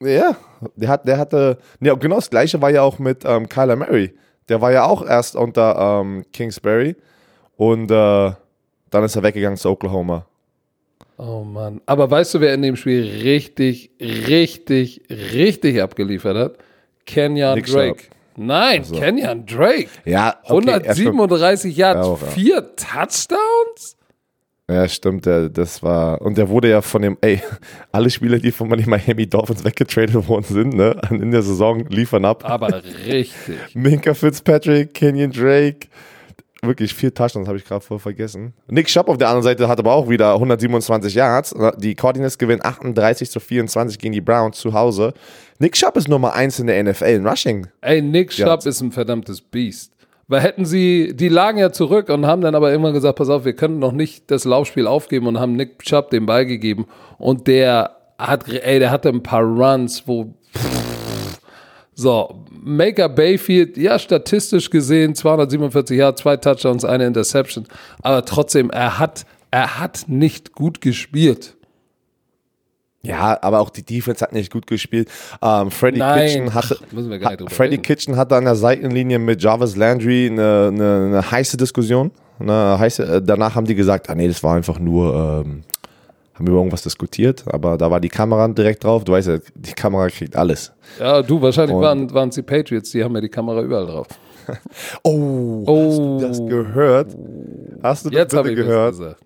[0.00, 0.36] Ja,
[0.76, 4.12] der, hat, der hatte, ja, genau das gleiche war ja auch mit ähm, Kyler Murray.
[4.50, 6.96] Der war ja auch erst unter ähm, Kingsbury
[7.56, 8.32] und äh,
[8.94, 10.24] dann ist er weggegangen zu Oklahoma.
[11.16, 11.80] Oh Mann.
[11.86, 16.58] Aber weißt du, wer in dem Spiel richtig, richtig, richtig abgeliefert hat?
[17.04, 18.02] Kenyon Nick Drake.
[18.02, 18.14] Chubb.
[18.36, 19.88] Nein, Kenyon Drake.
[20.04, 21.08] Ja, okay, er stimmt.
[21.08, 22.16] 137 Yards, ja.
[22.16, 23.96] vier Touchdowns?
[24.68, 27.40] Ja, stimmt, der, das war, und der wurde ja von dem, ey,
[27.92, 32.24] alle Spieler, die von den Miami Dolphins weggetradet worden sind, ne, in der Saison liefern
[32.24, 32.48] ab.
[32.48, 33.56] Aber richtig.
[33.74, 35.88] Minka Fitzpatrick, Kenyon Drake,
[36.66, 38.54] wirklich vier Touchdowns, habe ich gerade voll vergessen.
[38.68, 41.54] Nick Schapp auf der anderen Seite hat aber auch wieder 127 Yards.
[41.78, 45.14] Die Cardinals gewinnen 38 zu 24 gegen die Browns zu Hause.
[45.58, 47.66] Nick Schapp ist Nummer 1 in der NFL in Rushing.
[47.80, 48.30] Ey, Nick.
[48.30, 49.92] Chubb ist ein verdammtes Biest.
[50.26, 53.44] Weil hätten sie, die lagen ja zurück und haben dann aber irgendwann gesagt, pass auf,
[53.44, 56.86] wir können noch nicht das Laufspiel aufgeben und haben Nick Chubb den Ball gegeben.
[57.18, 60.34] Und der hat, ey, der hatte ein paar Runs, wo,
[61.94, 67.66] so, Maker Bayfield, ja, statistisch gesehen 247 Jahre, zwei Touchdowns, eine Interception.
[68.02, 71.56] Aber trotzdem, er hat, er hat nicht gut gespielt.
[73.02, 75.10] Ja, aber auch die Defense hat nicht gut gespielt.
[75.42, 77.82] Ähm, Freddy Nein, Kitchen hatte, drüber Freddy reden.
[77.82, 82.10] Kitchen hatte an der Seitenlinie mit Jarvis Landry eine, eine, eine heiße Diskussion.
[82.40, 85.62] Eine heiße, äh, danach haben die gesagt, ah nee, das war einfach nur, ähm,
[86.34, 89.04] haben über irgendwas diskutiert, aber da war die Kamera direkt drauf.
[89.04, 90.72] Du weißt ja, die Kamera kriegt alles.
[90.98, 94.06] Ja, du, wahrscheinlich Und- waren es die Patriots, die haben ja die Kamera überall drauf.
[95.02, 97.16] Oh, Oh, hast du das gehört?
[97.82, 99.16] Hast du das Jetzt habe bitte ich gehört?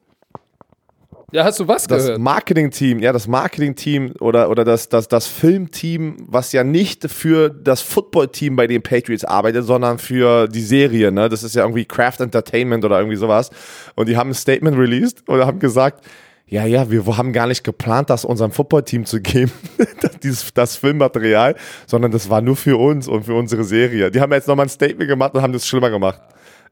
[1.31, 2.21] Ja, hast du was Das gehört?
[2.21, 7.83] Marketing-Team, ja, das Marketing-Team oder, oder das, das, das Filmteam, was ja nicht für das
[7.83, 11.29] Football-Team bei den Patriots arbeitet, sondern für die Serie, ne?
[11.29, 13.51] Das ist ja irgendwie Craft Entertainment oder irgendwie sowas.
[13.94, 16.03] Und die haben ein Statement released oder haben gesagt,
[16.48, 19.52] ja, ja, wir haben gar nicht geplant, das unserem Football-Team zu geben,
[20.00, 21.54] das, dieses, das Filmmaterial,
[21.87, 24.11] sondern das war nur für uns und für unsere Serie.
[24.11, 26.20] Die haben jetzt nochmal ein Statement gemacht und haben das schlimmer gemacht.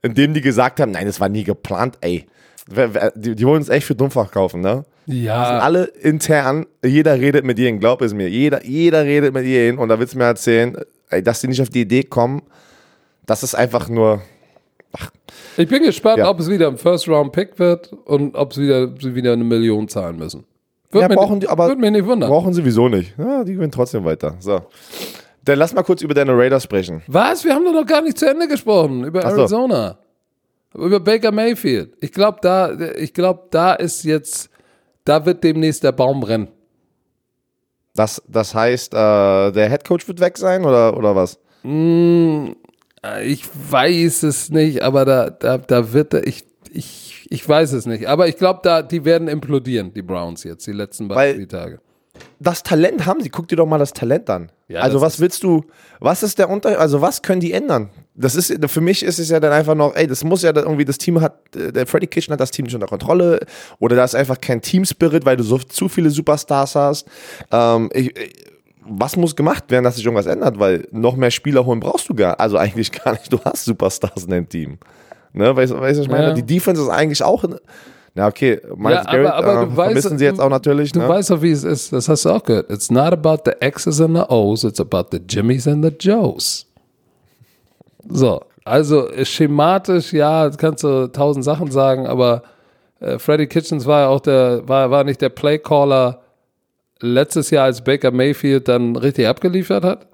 [0.01, 2.25] Indem die gesagt haben, nein, das war nie geplant, ey.
[3.15, 4.83] Die, die wollen uns echt für dumm verkaufen, ne?
[5.07, 8.29] ja, alle intern, jeder redet mit jedem, glaub es mir.
[8.29, 10.77] Jeder, jeder redet mit jedem und da willst du mir erzählen,
[11.09, 12.41] ey, dass die nicht auf die Idee kommen,
[13.25, 14.21] das ist einfach nur,
[15.57, 16.29] Ich bin gespannt, Ja.
[16.29, 20.17] ob es wieder ein First-Round-Pick wird und ob sie wieder, sie wieder eine Million zahlen
[20.17, 20.45] müssen.
[20.91, 22.29] Würde Ja, mich, brauchen die, aber würde mich nicht wundern.
[22.29, 23.13] brauchen sie wieso nicht.
[23.17, 24.35] Ja, die gewinnen trotzdem weiter.
[24.39, 24.61] So.
[25.43, 27.01] Dann lass mal kurz über deine Raiders sprechen.
[27.07, 27.43] Was?
[27.43, 29.39] Wir haben doch noch gar nicht zu Ende gesprochen über Ach so.
[29.41, 29.97] Arizona.
[30.75, 31.93] Über Baker Mayfield.
[32.01, 34.49] Ich glaube, da, ich glaube, da ist jetzt,
[35.05, 36.49] da wird demnächst der Baum brennen.
[37.95, 41.39] Das, das heißt, äh, der Headcoach wird weg sein oder, oder was?
[43.23, 47.85] Ich weiß es nicht, aber da, da, da wird er, ich, ich, ich weiß es
[47.85, 48.07] nicht.
[48.07, 51.79] Aber ich glaube, da, die werden implodieren, die Browns jetzt, die letzten beiden Spieltage.
[52.39, 53.29] Das Talent haben sie.
[53.29, 54.51] Guck dir doch mal das Talent an.
[54.67, 55.63] Ja, also was willst du,
[55.99, 57.89] was ist der Unterschied, also was können die ändern?
[58.15, 60.83] Das ist, für mich ist es ja dann einfach noch, ey, das muss ja irgendwie,
[60.83, 63.39] das Team hat, äh, der Freddy Kitchen hat das Team nicht unter Kontrolle
[63.79, 67.07] oder da ist einfach kein Team-Spirit, weil du so zu viele Superstars hast.
[67.51, 68.33] Ähm, ich, ich,
[68.89, 70.59] was muss gemacht werden, dass sich irgendwas ändert?
[70.59, 73.31] Weil noch mehr Spieler holen brauchst du gar, also eigentlich gar nicht.
[73.31, 74.77] Du hast Superstars in deinem Team.
[75.33, 76.27] Ne, weißt du, was ich meine?
[76.29, 76.33] Ja.
[76.33, 77.43] Die Defense ist eigentlich auch,
[78.15, 80.91] na okay, Miles Ja, aber- Garrett aber äh, du weißt- vermissen sie jetzt auch natürlich.
[80.91, 81.09] Du ne?
[81.09, 81.93] weißt doch, wie es ist.
[81.93, 82.71] Das hast du auch gehört.
[82.71, 86.65] It's not about the X's and the O's, it's about the Jimmys and the Joes.
[88.09, 92.43] So, also äh, schematisch, ja, kannst du tausend Sachen sagen, aber
[92.99, 96.21] äh, Freddy Kitchens war ja auch der, war, war nicht der Playcaller
[97.01, 100.07] letztes Jahr, als Baker Mayfield dann richtig abgeliefert hat?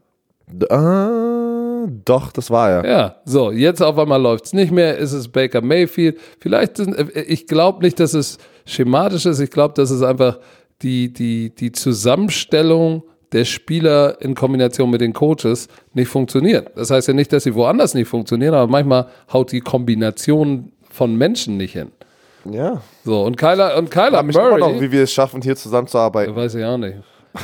[0.69, 2.89] Ah, doch, das war er.
[2.89, 6.19] Ja, so, jetzt auf einmal läuft es nicht mehr, ist es Baker Mayfield.
[6.39, 10.39] Vielleicht, sind, äh, ich glaube nicht, dass es schematisch ist, ich glaube, dass es einfach
[10.81, 16.71] die, die, die Zusammenstellung der Spieler in Kombination mit den Coaches nicht funktioniert.
[16.75, 21.15] Das heißt ja nicht, dass sie woanders nicht funktionieren, aber manchmal haut die Kombination von
[21.15, 21.91] Menschen nicht hin.
[22.45, 22.81] Ja.
[23.05, 25.41] So, und Kyler, und Ich Kyler frage mich immer noch, Murray, wie wir es schaffen,
[25.41, 26.35] hier zusammenzuarbeiten.
[26.35, 26.97] weiß ich auch nicht.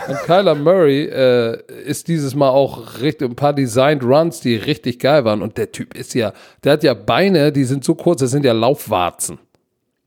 [0.08, 5.00] Und Kyler Murray äh, ist dieses Mal auch richtig, ein paar Designed Runs, die richtig
[5.00, 5.42] geil waren.
[5.42, 6.34] Und der Typ ist ja,
[6.64, 9.40] der hat ja Beine, die sind so kurz, das sind ja Laufwarzen.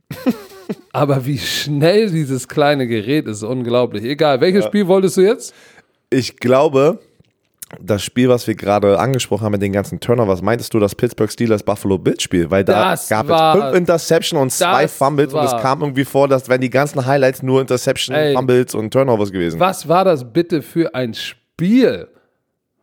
[0.92, 4.04] Aber wie schnell dieses kleine Gerät ist, unglaublich.
[4.04, 5.52] Egal, welches Spiel wolltest du jetzt?
[6.10, 7.00] Ich glaube,
[7.80, 11.30] das Spiel, was wir gerade angesprochen haben mit den ganzen Turnovers, meintest du das Pittsburgh
[11.30, 12.50] Steelers Buffalo Bills Spiel?
[12.50, 15.80] Weil da Das gab war- es fünf Interception und zwei Fumbles und es war- kam
[15.82, 18.34] irgendwie vor, dass wenn die ganzen Highlights nur Interception, Ey.
[18.34, 19.58] Fumbles und Turnovers gewesen.
[19.60, 22.08] Was war das bitte für ein Spiel?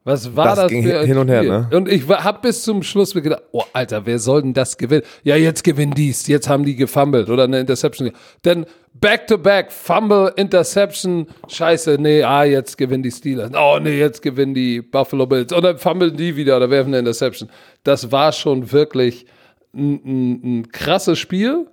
[0.06, 1.70] Was war Das das, ging hin und her, ne?
[1.74, 5.04] Und ich habe bis zum Schluss mir gedacht, oh Alter, wer soll denn das gewinnen?
[5.24, 8.12] Ja, jetzt gewinnen dies, jetzt haben die gefummelt oder eine Interception.
[8.44, 13.52] Dann back to back, Fumble, Interception, scheiße, nee, ah, jetzt gewinnen die Steelers.
[13.54, 15.52] Oh nee, jetzt gewinnen die Buffalo Bills.
[15.52, 17.50] Oder fummeln die wieder oder werfen eine Interception.
[17.84, 19.26] Das war schon wirklich
[19.74, 21.68] ein, ein, ein krasses Spiel.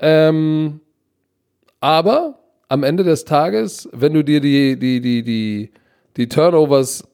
[0.00, 0.80] Ähm,
[1.80, 2.38] aber
[2.68, 5.70] am Ende des Tages, wenn du dir die, die, die, die,
[6.16, 7.04] die Turnovers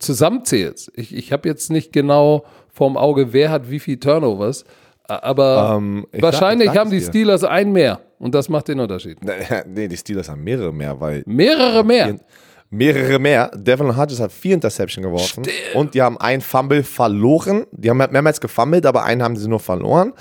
[0.00, 4.64] zusammenzählst, ich, ich habe jetzt nicht genau vorm Auge, wer hat wie viel Turnovers,
[5.06, 7.20] aber Ähm, ich wahrscheinlich sag- haben die sag's dir.
[7.20, 9.18] Steelers einen mehr und das macht den Unterschied.
[9.66, 12.16] Nee, die Steelers haben mehrere mehr, weil Mehrere mehr.
[12.70, 13.50] mehrere mehr.
[13.54, 17.66] Devin Hodges hat vier Interception geworfen und die haben einen Fumble verloren.
[17.72, 20.12] Die haben mehrmals gefummelt, aber einen haben sie nur verloren.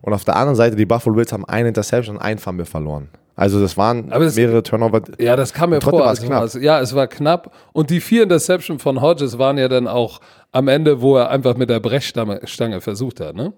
[0.00, 3.08] Und auf der anderen Seite, die Buffalo Bills haben eine Interception und einen Fumble verloren.
[3.34, 5.02] Also das waren Aber es- mehrere Turnover.
[5.18, 5.94] Ja, das kam mir vor.
[5.94, 6.40] war es Also, knapp.
[6.42, 7.52] also, ja, es war knapp.
[7.72, 10.20] Und die vier Interception von Hodges waren ja dann auch
[10.52, 13.54] am Ende, wo er einfach mit der Brechstange Stange versucht hat, ne?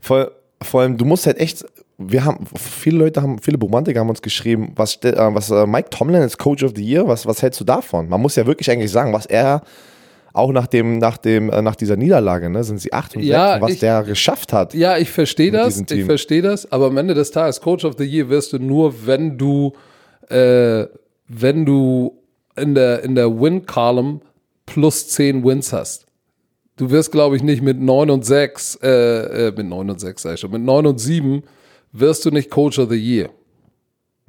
[0.00, 0.30] Vor,
[0.62, 1.64] vor allem, du musst halt echt,
[1.98, 5.90] wir haben, viele Leute haben, viele Romantiker haben uns geschrieben, was, äh, was äh, Mike
[5.90, 8.08] Tomlin als Coach of the Year, was, was hältst du davon?
[8.08, 9.62] Man muss ja wirklich eigentlich sagen, was er
[10.32, 13.32] auch nach dem, nach dem, äh, nach dieser Niederlage, ne, sind sie 8 und 6,
[13.32, 14.74] Ja, was ich- der geschafft hat.
[14.74, 15.80] Ja, ich verstehe das.
[15.90, 16.70] Ich verstehe das.
[16.70, 19.72] Aber am Ende des Tages, Coach of the Year wirst du nur, wenn du,
[20.28, 20.86] äh,
[21.28, 22.16] wenn du
[22.56, 24.20] in der, in der Win-Column
[24.66, 26.06] plus 10 Wins hast.
[26.76, 30.22] Du wirst, glaube ich, nicht mit 9 und 6, äh, äh, mit 9 und 6
[30.22, 31.42] sag ich schon, mit 9 und 7
[31.92, 33.30] wirst du nicht Coach of the Year.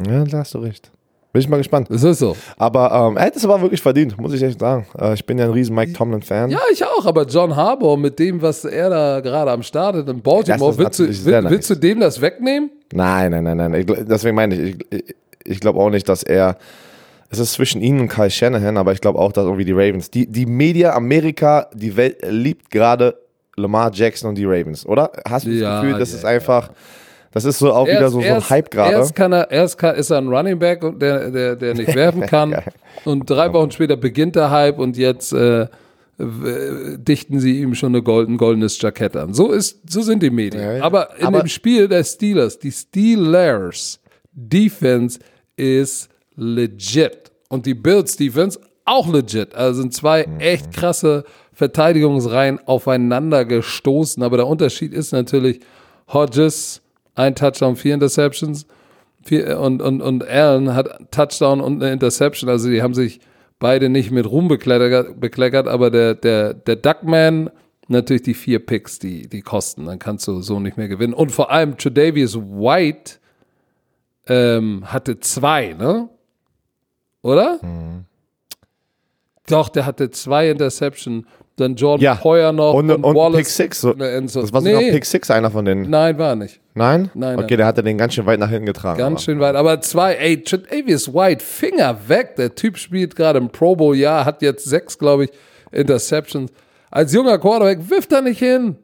[0.05, 0.91] Ja, da hast du recht.
[1.33, 1.87] Bin ich mal gespannt.
[1.89, 2.35] Das ist so.
[2.57, 4.85] Aber ähm, er hat es aber wirklich verdient, muss ich echt sagen.
[4.99, 6.51] Äh, ich bin ja ein riesen Mike Tomlin-Fan.
[6.51, 10.09] Ja, ich auch, aber John Harbour mit dem, was er da gerade am Start hat
[10.09, 12.69] in Baltimore, willst du, will, willst du dem das wegnehmen?
[12.91, 13.73] Nein, nein, nein, nein.
[13.75, 15.15] Ich, deswegen meine ich, ich,
[15.45, 16.57] ich, glaube auch nicht, dass er.
[17.29, 20.11] Es ist zwischen ihnen und Kyle Shanahan, aber ich glaube auch, dass irgendwie die Ravens.
[20.11, 23.15] Die, die Media Amerika, die Welt liebt gerade
[23.55, 25.09] Lamar Jackson und die Ravens, oder?
[25.25, 26.71] Hast du das Ja, Gefühl, das ja, ist einfach.
[27.33, 28.93] Das ist so auch wieder so, so ein Hype gerade.
[28.93, 31.95] Erst, kann er, erst kann, ist er ein Running Back, und der, der, der nicht
[31.95, 32.55] werfen kann.
[33.05, 35.67] Und drei Wochen später beginnt der Hype und jetzt äh,
[36.97, 39.33] dichten sie ihm schon eine golden, goldenes Jackett an.
[39.33, 40.61] So, ist, so sind die Medien.
[40.63, 40.83] Ja, ja.
[40.83, 43.99] Aber in Aber- dem Spiel der Steelers, die Steelers
[44.33, 45.19] Defense
[45.55, 47.31] ist legit.
[47.49, 49.53] Und die Bills Defense auch legit.
[49.55, 50.39] Also sind zwei Mhm.
[50.39, 54.23] echt krasse Verteidigungsreihen aufeinander gestoßen.
[54.23, 55.59] Aber der Unterschied ist natürlich,
[56.11, 56.80] Hodges,
[57.15, 58.65] ein Touchdown, vier Interceptions.
[59.23, 62.49] Vier, und, und, und Allen hat Touchdown und eine Interception.
[62.49, 63.19] Also die haben sich
[63.59, 67.51] beide nicht mit Ruhm bekleckert, bekleckert aber der, der, der Duckman
[67.87, 69.85] natürlich die vier Picks, die, die kosten.
[69.85, 71.13] Dann kannst du so nicht mehr gewinnen.
[71.13, 73.19] Und vor allem Tredavious White
[74.27, 76.09] ähm, hatte zwei, ne?
[77.21, 77.59] Oder?
[77.61, 78.05] Mhm.
[79.47, 81.27] Doch, der hatte zwei Interception.
[81.61, 82.15] Dann Jordan Ja.
[82.15, 83.37] Poyer noch Und, und, Wallace.
[83.37, 83.81] Pick Six.
[83.81, 85.89] So, das war nee, sogar Pick Six, einer von denen.
[85.89, 86.59] Nein, war nicht.
[86.73, 87.09] Nein?
[87.13, 87.57] Nein, Okay, nein.
[87.57, 88.97] der hatte den ganz schön weit nach hinten getragen.
[88.97, 89.19] Ganz aber.
[89.23, 89.55] schön weit.
[89.55, 92.35] Aber zwei, ey, Tredavious White, Finger weg.
[92.37, 95.31] Der Typ spielt gerade im Pro Bowl, ja, hat jetzt sechs, glaube ich,
[95.71, 96.51] Interceptions.
[96.89, 98.75] Als junger Quarterback wirft er nicht hin.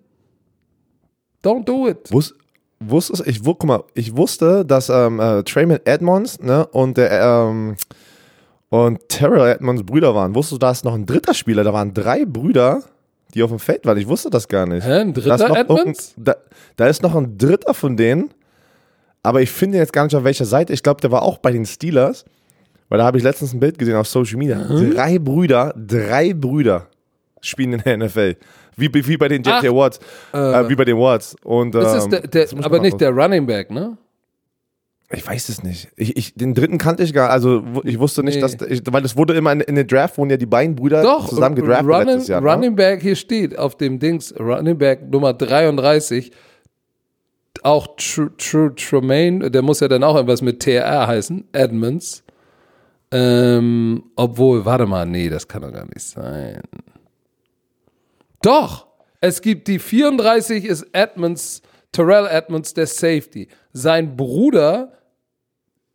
[1.44, 2.12] Don't do it.
[2.12, 2.34] Wus
[2.80, 7.76] wusstest, ich, guck mal, ich wusste, dass ähm, äh, Trayman Edmonds ne, und der ähm,
[8.70, 10.36] und Terrell Edmonds Brüder waren.
[10.36, 11.64] Wusstest du, da ist noch ein dritter Spieler?
[11.64, 12.84] Da waren drei Brüder,
[13.34, 13.98] die auf dem Feld waren.
[13.98, 14.86] Ich wusste das gar nicht.
[14.86, 16.14] Hä, ein Da dritter noch Edmonds?
[16.18, 16.36] Da,
[16.76, 18.32] da ist noch ein dritter von denen,
[19.24, 20.74] aber ich finde jetzt gar nicht auf welcher Seite.
[20.74, 22.26] Ich glaube, der war auch bei den Steelers,
[22.90, 24.58] weil da habe ich letztens ein Bild gesehen auf Social Media.
[24.58, 24.94] Mhm.
[24.94, 26.88] Drei Brüder, drei Brüder
[27.42, 28.36] spielen in der NFL.
[28.76, 30.00] Wie, wie bei den Ach, JJ Watts,
[30.34, 31.36] äh, wie bei den Watts.
[31.44, 33.98] Und, Das ähm, ist der, der aber nicht der Running Back, ne?
[35.10, 35.88] Ich weiß es nicht.
[35.96, 38.42] Ich, ich, den dritten kannte ich gar, also ich wusste nicht, Nee.
[38.42, 41.02] dass, ich, weil es wurde immer in, in den Draft, wurden ja die beiden Brüder
[41.02, 42.42] Doch, zusammen gedraftet Running, letztes Jahr.
[42.42, 42.52] ne?
[42.52, 46.32] Running Back, hier steht auf dem Dings, Running Back Nummer 33,
[47.64, 52.24] auch Tr Tr Tremaine, der muss ja dann auch irgendwas mit TR heißen, Edmonds.
[53.10, 56.62] Ähm, obwohl, warte mal, nee, das kann doch gar nicht sein.
[58.42, 58.88] Doch,
[59.22, 61.62] es gibt die 34 ist Edmonds,
[61.98, 63.48] Terrell Edmonds, der Safety.
[63.74, 64.92] Sein Bruder,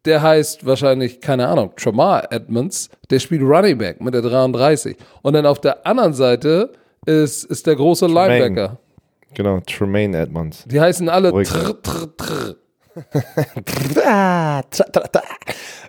[0.05, 4.97] der heißt wahrscheinlich, keine Ahnung, Tramar Edmonds, der spielt Running Back mit der 33.
[5.23, 6.73] Und dann auf der anderen Seite
[7.07, 8.81] ist, ist der große Linebacker.
[9.35, 10.65] Genau, Tremaine Edmonds.
[10.67, 11.31] Die heißen alle.
[11.31, 12.57] Trr, Trr, Trr.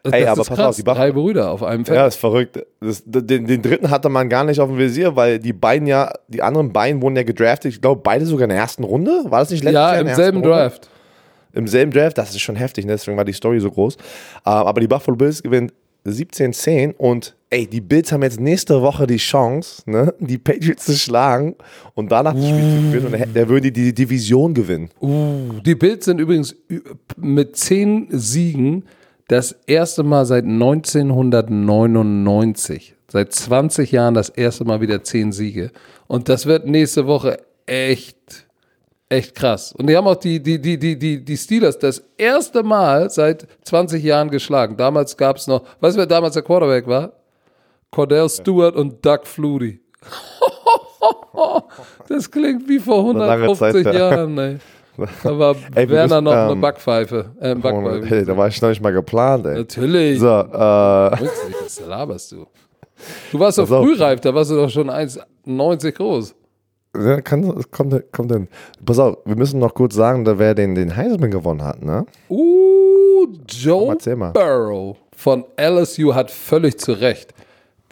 [0.06, 1.98] Ey, Das aber pass krass, auf, die Buff drei Brüder auf einem Feld.
[1.98, 2.60] Ja, ist verrückt.
[2.82, 6.12] Das, den, den dritten hatte man gar nicht auf dem Visier, weil die beiden ja,
[6.28, 7.74] die anderen beiden wurden ja gedraftet.
[7.74, 9.24] Ich glaube, beide sogar in der ersten Runde.
[9.30, 10.50] War das nicht letztes Ja, Jahr in im selben Runde?
[10.50, 10.90] Draft.
[11.54, 12.94] Im selben Draft, das ist schon heftig, ne?
[12.94, 13.96] deswegen war die Story so groß.
[13.96, 14.00] Äh,
[14.44, 15.72] aber die Buffalo Bills gewinnen
[16.06, 20.94] 17-10 und ey, die Bills haben jetzt nächste Woche die Chance, ne, die Patriots zu
[20.94, 21.56] schlagen
[21.94, 24.90] und danach das Spiel zu gewinnen und der, würde die Division gewinnen.
[25.02, 26.56] Uh, die Bills sind übrigens
[27.18, 28.84] mit zehn Siegen
[29.28, 32.96] das erste Mal seit 1999.
[33.08, 35.70] Seit 20 Jahren das erste Mal wieder zehn Siege.
[36.08, 38.48] Und das wird nächste Woche echt,
[39.14, 39.74] echt krass.
[39.74, 43.48] Und die haben auch die, die, die, die, die, die Steelers das erste Mal seit
[43.64, 44.76] 20 Jahren geschlagen.
[44.76, 47.14] Damals gab es noch, weißt du, wer damals der Quarterback war?
[47.92, 49.80] Cordell Stewart und Doug Flutie.
[52.08, 54.12] Das klingt wie vor Eine lange 150 Zeit, ja.
[54.12, 54.58] Jahren, ey.
[55.24, 57.32] Da war Ey, Werner müssen, noch eine ähm, Backpfeife.
[57.40, 58.06] Äh, ein Backpfeife.
[58.06, 59.56] Hey, da war ich noch nicht mal geplant, ey.
[59.56, 60.20] Natürlich.
[60.20, 62.46] So, äh, was laberst du?
[63.32, 66.36] Du warst doch frühreif, da warst du doch schon 1,90 groß.
[66.96, 68.48] Ja, kann, kommt, kommt denn.
[68.86, 72.06] Pass auf, wir müssen noch kurz sagen, da wer den, den Heisman gewonnen hat, ne?
[72.30, 73.96] Uh, Joe.
[74.34, 77.34] Burrow von LSU hat völlig zu Recht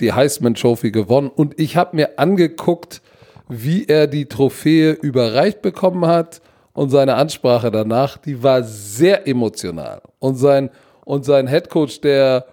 [0.01, 1.29] die Heisman Trophy gewonnen.
[1.33, 3.01] Und ich habe mir angeguckt,
[3.47, 6.41] wie er die Trophäe überreicht bekommen hat
[6.73, 10.01] und seine Ansprache danach, die war sehr emotional.
[10.19, 10.69] Und sein,
[11.05, 12.45] und sein Headcoach, der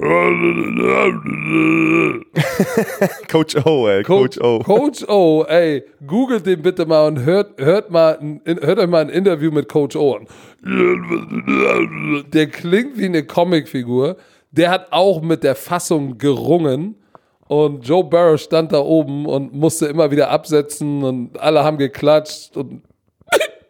[3.30, 4.58] Coach O, ey, Coach, O.
[4.60, 9.02] Coach O, ey, googelt den bitte mal und hört, hört, mal, ein- hört euch mal
[9.02, 10.26] ein Interview mit Coach O an.
[12.32, 14.16] Der klingt wie eine Comicfigur.
[14.52, 16.96] Der hat auch mit der Fassung gerungen.
[17.46, 22.56] Und Joe Burrow stand da oben und musste immer wieder absetzen und alle haben geklatscht.
[22.56, 22.82] Und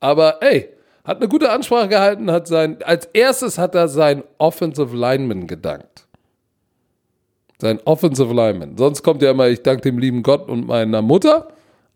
[0.00, 0.68] Aber ey,
[1.06, 6.06] hat eine gute Ansprache gehalten, hat sein, als erstes hat er seinen Offensive Lineman gedankt.
[7.58, 8.76] Sein Offensive Lineman.
[8.76, 11.48] Sonst kommt ja immer, ich danke dem lieben Gott und meiner Mutter.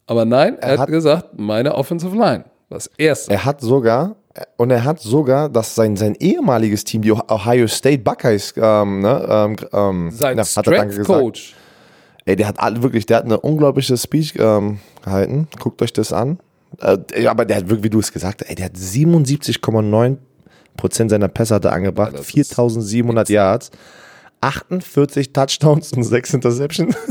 [0.06, 2.44] Aber nein, er, hat, hat- gesagt, meine Offensive Line.
[2.70, 3.32] Das erste.
[3.32, 4.16] Er hat sogar,
[4.56, 9.26] und er hat sogar, dass sein, sein ehemaliges Team, die Ohio State Buckeyes, ähm, ne,
[9.28, 11.20] ähm, ähm, Sein na, hat er danke Strength gesagt.
[11.20, 11.54] Coach.
[12.26, 15.48] Ey, der hat alle, wirklich, der hat eine unglaubliche Speech ähm, gehalten.
[15.58, 16.38] Guckt euch das an.
[16.80, 20.16] Äh, ja, aber der hat wirklich, wie du es gesagt hast, ey, der hat 77,9
[20.76, 23.70] Prozent seiner Pässe hat er angebracht, ist 4700 Yards,
[24.40, 26.96] 48 Touchdowns und 6 Interceptions.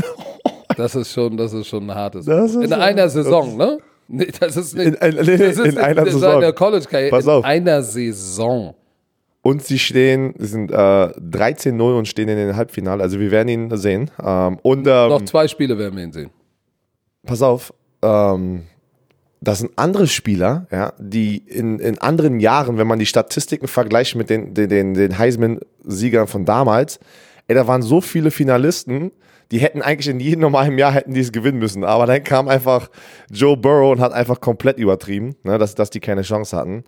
[0.78, 2.26] Das ist schon, das ist schon ein hartes.
[2.26, 3.80] In ja- einer Saison, ne?
[4.08, 4.88] Nee, das ist nicht.
[4.88, 6.22] In, in, das ist in einer in Saison.
[6.40, 7.10] seiner College-Karriere.
[7.10, 7.44] Pass In auf.
[7.44, 8.76] einer Saison.
[9.42, 13.04] Und sie stehen, sie sind äh, 13-0 und stehen in den Halbfinale.
[13.04, 14.10] Also wir werden ihn sehen.
[14.24, 16.30] Ähm, und ähm, Noch zwei Spiele werden wir ihn sehen.
[17.26, 18.64] pass auf, ähm,
[19.42, 24.16] das sind andere Spieler, ja, die in, in anderen Jahren, wenn man die Statistiken vergleicht
[24.16, 27.00] mit den, den, den, Heisman-Siegern von damals,
[27.48, 29.12] ey, da waren so viele Finalisten,
[29.52, 31.84] die hätten eigentlich in jedem normalen Jahr hätten die es gewinnen müssen.
[31.84, 32.90] Aber dann kam einfach
[33.32, 36.84] Joe Burrow und hat einfach komplett übertrieben, ne, dass, dass die keine Chance hatten.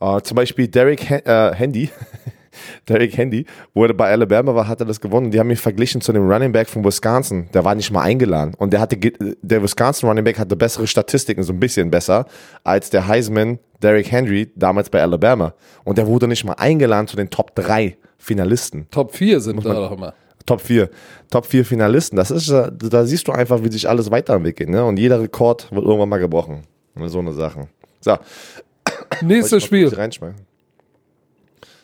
[0.00, 1.90] Äh, zum Beispiel Derek Hen äh, Handy,
[2.88, 5.30] Derek Handy, wo er bei Alabama war, hat er das gewonnen.
[5.30, 7.48] Die haben ihn verglichen zu dem Running Back von Wisconsin.
[7.52, 8.54] Der war nicht mal eingeladen.
[8.58, 12.26] Und der hatte, der Wisconsin Running Back hatte bessere Statistiken, so ein bisschen besser,
[12.64, 15.54] als der Heisman Derek Henry damals bei Alabama.
[15.84, 18.86] Und der wurde nicht mal eingeladen zu den Top 3 Finalisten.
[18.90, 20.14] Top 4 sind da doch immer.
[20.46, 20.90] Top 4.
[21.30, 22.16] Top 4 Finalisten.
[22.16, 24.68] Das ist, da siehst du einfach, wie sich alles weiterentwickelt.
[24.68, 24.84] Ne?
[24.84, 26.62] Und jeder Rekord wird irgendwann mal gebrochen.
[27.06, 27.68] So eine Sache.
[28.00, 28.16] So,
[29.22, 29.88] Nächstes Spiel.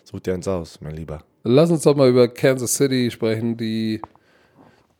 [0.08, 1.24] Such dir eins aus, mein Lieber.
[1.42, 4.00] Lass uns doch mal über Kansas City sprechen, die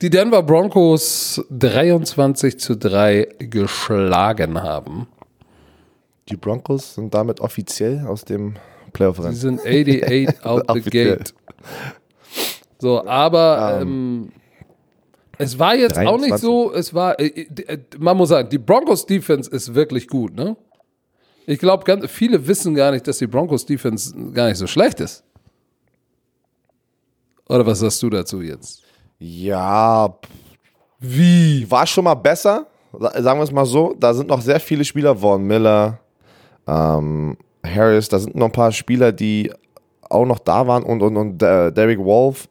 [0.02, 5.06] die Denver Broncos 23 zu 3 geschlagen haben.
[6.28, 8.56] Die Broncos sind damit offiziell aus dem
[8.92, 9.32] Playoff-Rennen.
[9.32, 11.34] Sie sind 88 out the gate.
[12.80, 14.32] So, aber ähm,
[15.38, 16.40] es war jetzt auch nicht 23.
[16.40, 20.56] so, es war, äh, äh, man muss sagen, die Broncos Defense ist wirklich gut, ne?
[21.46, 25.22] Ich glaube, viele wissen gar nicht, dass die Broncos Defense gar nicht so schlecht ist.
[27.48, 28.82] Oder was sagst du dazu jetzt?
[29.18, 30.18] Ja,
[30.98, 31.64] Wie?
[31.70, 32.66] war schon mal besser.
[32.92, 33.94] Sa- Sagen wir es mal so.
[33.98, 35.14] Da sind noch sehr viele Spieler.
[35.16, 36.00] Von Miller,
[36.66, 38.08] ähm, Harris.
[38.08, 39.52] Da sind noch ein paar Spieler, die
[40.10, 40.82] auch noch da waren.
[40.82, 42.48] Und, und, und äh, Derek Wolf.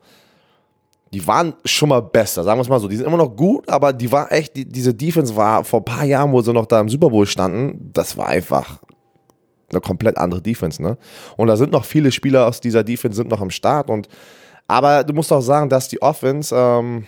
[1.15, 2.89] Die waren schon mal besser, sagen wir es mal so.
[2.89, 5.85] Die sind immer noch gut, aber die war echt, die, diese Defense war vor ein
[5.85, 8.81] paar Jahren, wo sie noch da im Super Bowl standen, das war einfach
[9.71, 10.97] eine komplett andere Defense, ne?
[11.37, 14.09] Und da sind noch viele Spieler aus dieser Defense sind noch am Start und
[14.67, 17.05] aber du musst auch sagen, dass die Offense ähm,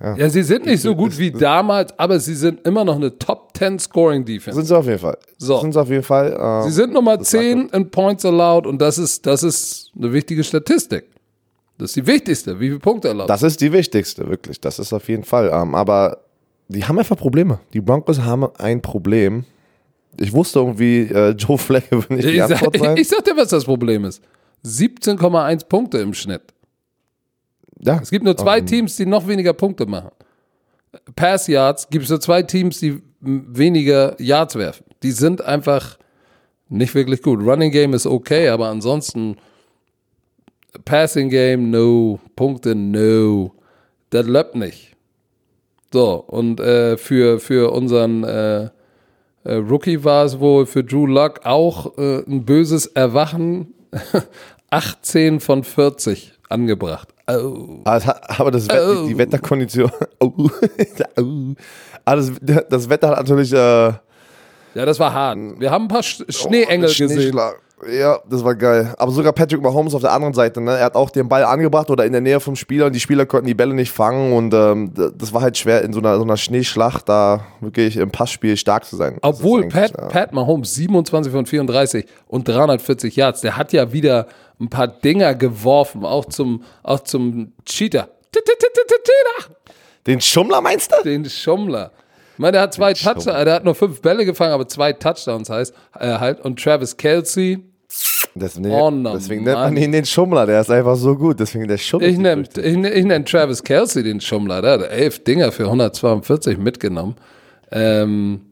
[0.00, 3.50] Ja, sie sind nicht so gut wie damals, aber sie sind immer noch eine Top
[3.54, 4.56] 10 Scoring Defense.
[4.56, 5.18] sind sie auf jeden Fall.
[5.36, 5.60] So.
[5.60, 6.38] Sind sie auf jeden Fall.
[6.40, 10.42] Ähm, Sie sind Nummer 10 in Points allowed und das ist, das ist eine wichtige
[10.42, 11.04] Statistik.
[11.80, 13.30] Das ist die wichtigste, wie viele Punkte erlaubt.
[13.30, 14.60] das ist die wichtigste, wirklich.
[14.60, 15.50] Das ist auf jeden Fall.
[15.52, 16.18] Ähm, aber
[16.68, 17.58] die haben einfach Probleme.
[17.72, 19.44] Die Broncos haben ein Problem.
[20.18, 22.96] Ich wusste irgendwie, äh, Joe Flacco will nicht die ich, Antwort sag, sein.
[22.98, 24.22] ich sag dir, was das Problem ist.
[24.64, 26.42] 17,1 Punkte im Schnitt.
[27.80, 27.98] ja.
[28.02, 30.10] Es gibt nur zwei Ähm, Teams, die noch weniger Punkte machen.
[31.16, 34.84] Pass Yards gibt es nur zwei Teams, die weniger Yards werfen.
[35.02, 35.98] Die sind einfach
[36.68, 37.40] nicht wirklich gut.
[37.40, 39.36] Running Game ist okay, aber ansonsten
[40.84, 42.20] Passing Game, no.
[42.36, 43.52] Punkte, no.
[44.10, 44.96] Das läuft nicht.
[45.92, 48.68] So, und äh, für, für unseren äh,
[49.44, 53.74] äh, Rookie war es wohl für Drew Luck auch äh, ein böses Erwachen.
[54.70, 57.08] 18 von 40 angebracht.
[57.28, 57.80] Oh.
[57.84, 59.06] Aber, das Wett, Oh.
[59.06, 59.90] die Wetterkondition.
[60.20, 60.32] Oh.
[60.36, 61.54] oh.
[62.04, 62.32] Aber das,
[62.68, 63.52] das Wetter hat natürlich.
[63.52, 65.38] Äh, Ja, das war hart.
[65.58, 67.36] Wir haben ein paar Sch Schneeengel gesehen.
[67.88, 68.94] Ja, das war geil.
[68.98, 70.76] Aber sogar Patrick Mahomes auf der anderen Seite, ne?
[70.76, 73.26] Er hat auch den Ball angebracht oder in der Nähe vom Spieler und die Spieler
[73.26, 76.22] konnten die Bälle nicht fangen und ähm, das war halt schwer in so einer, so
[76.22, 79.18] einer Schneeschlacht da wirklich im Passspiel stark zu sein.
[79.22, 80.08] Obwohl Pat, ja.
[80.08, 84.26] Pat Mahomes 27 von 34 und 340 Yards, der hat ja wieder
[84.60, 88.08] ein paar Dinger geworfen, auch zum, auch zum Cheater.
[88.32, 89.54] Cheater.
[90.06, 91.02] Den Schummler meinst du?
[91.02, 91.92] Den Schummler.
[92.34, 95.50] Ich meine, der hat zwei Touchdowns, der hat nur fünf Bälle gefangen, aber zwei Touchdowns
[95.50, 96.40] heißt äh, halt.
[96.40, 97.69] Und Travis Kelsey,
[98.36, 101.40] Das, nee, Oh, no, deswegen nennt man ihn den Schummler, der ist einfach so gut.
[101.40, 102.06] Deswegen der Schummler.
[102.08, 107.16] ich nenne ich, nenn- Travis Kelsey den Schummler, der hat elf Dinger für 142 mitgenommen.
[107.72, 108.42] Ähm,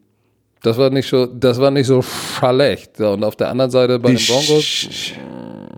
[0.63, 3.01] das war nicht so, das war nicht so schlecht.
[3.01, 5.13] Und auf der anderen Seite bei Die den Broncos, Sch-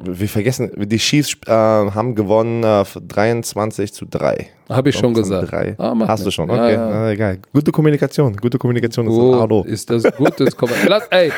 [0.02, 4.46] Wir vergessen, die Chiefs äh, haben gewonnen äh, 23 zu 3.
[4.68, 5.50] habe ich schon gesagt.
[5.52, 5.74] Drei.
[5.78, 6.34] Ah, Hast du nichts.
[6.34, 6.72] schon, Ja, okay.
[6.74, 6.88] ja.
[6.88, 7.38] Ah, egal.
[7.52, 9.64] Gute Kommunikation, gute Kommunikation ist das Oh, Arno.
[9.64, 10.38] ist das gut?
[10.38, 10.72] Das kommt.
[10.88, 11.32] Lass, ey,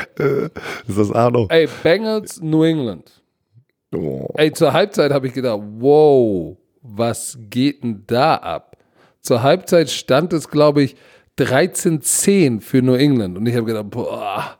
[0.86, 1.46] Ist das Arno.
[1.50, 3.10] ey, Bengals, New England.
[3.94, 4.28] Oh.
[4.36, 8.76] Ey, zur Halbzeit habe ich gedacht, wow, was geht denn da ab?
[9.20, 10.96] Zur Halbzeit stand es, glaube ich,
[11.38, 13.36] 13-10 für New England.
[13.36, 14.56] Und ich habe gedacht, boah,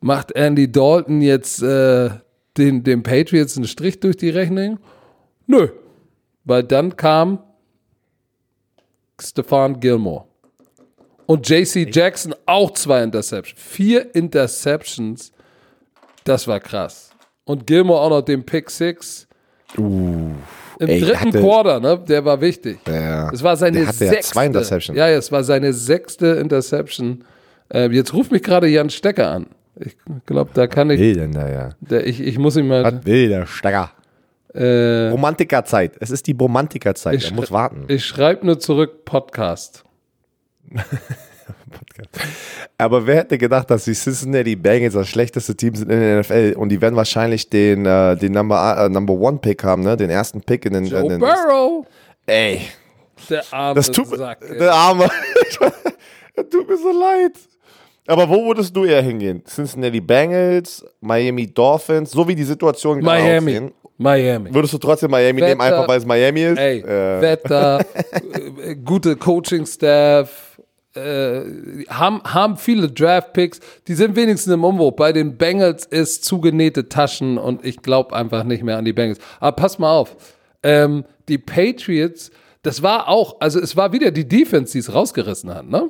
[0.00, 2.10] macht Andy Dalton jetzt äh,
[2.56, 4.78] den, den Patriots einen Strich durch die Rechnung?
[5.46, 5.68] Nö.
[6.44, 7.38] Weil dann kam
[9.20, 10.24] Stefan Gilmore.
[11.26, 13.60] Und JC Jackson auch zwei Interceptions.
[13.60, 15.32] Vier Interceptions.
[16.24, 17.10] Das war krass.
[17.44, 19.26] Und Gilmore auch noch den Pick Six.
[19.76, 20.34] Im
[20.78, 21.98] Ey, dritten hatte- Quarter, ne?
[22.06, 22.78] Der war wichtig.
[22.86, 23.30] Ja.
[23.32, 24.34] Es war seine sechste.
[24.94, 27.24] Ja, ja, es war seine sechste Interception.
[27.72, 29.46] Äh, jetzt ruft mich gerade Jan Stecker an.
[29.80, 29.96] Ich
[30.26, 31.70] glaube, da kann ich, will denn da ja?
[31.80, 33.90] der, ich, ich muss ihn mal, Was will der Stecker?
[34.52, 35.96] äh, Romantikerzeit.
[36.00, 37.14] Es ist die Romantikerzeit.
[37.16, 37.84] Ich Er muss warten.
[37.88, 39.84] ich schreibe nur zurück Podcast.
[42.78, 46.54] Aber wer hätte gedacht, dass die Cincinnati Bengals das schlechteste Team sind in der NFL
[46.56, 49.96] und die werden wahrscheinlich den, äh, den Number, äh, Number One Pick haben, ne?
[49.96, 50.86] Den ersten Pick in den.
[50.86, 51.86] Joe in den Burrow,
[52.26, 52.62] ey,
[53.28, 54.08] der arme das tut.
[54.16, 54.38] Sack.
[54.48, 54.58] ey.
[54.58, 55.08] Der Arme.
[56.36, 57.32] das tut mir so leid.
[58.06, 59.42] Aber wo würdest du eher hingehen?
[59.46, 63.50] Cincinnati Bengals, Miami Dolphins, so wie die Situation gerade Miami.
[63.52, 63.72] aussehen.
[63.96, 64.52] Miami.
[64.52, 66.58] Würdest du trotzdem Miami nehmen, Wetter- einfach weil es Miami ist?
[66.58, 67.84] Ey, Äh, Wetter,
[68.84, 70.58] gute Coaching-Staff,
[70.96, 71.40] äh,
[71.88, 74.92] haben, haben viele Draft-Picks, die sind wenigstens im Umbruch.
[74.92, 79.18] Bei den Bengals ist zugenähte Taschen und ich glaube einfach nicht mehr an die Bengals.
[79.40, 80.16] Aber pass mal auf,
[80.62, 82.30] ähm, die Patriots,
[82.62, 85.88] das war auch, also es war wieder die Defense, die es rausgerissen hat, ne?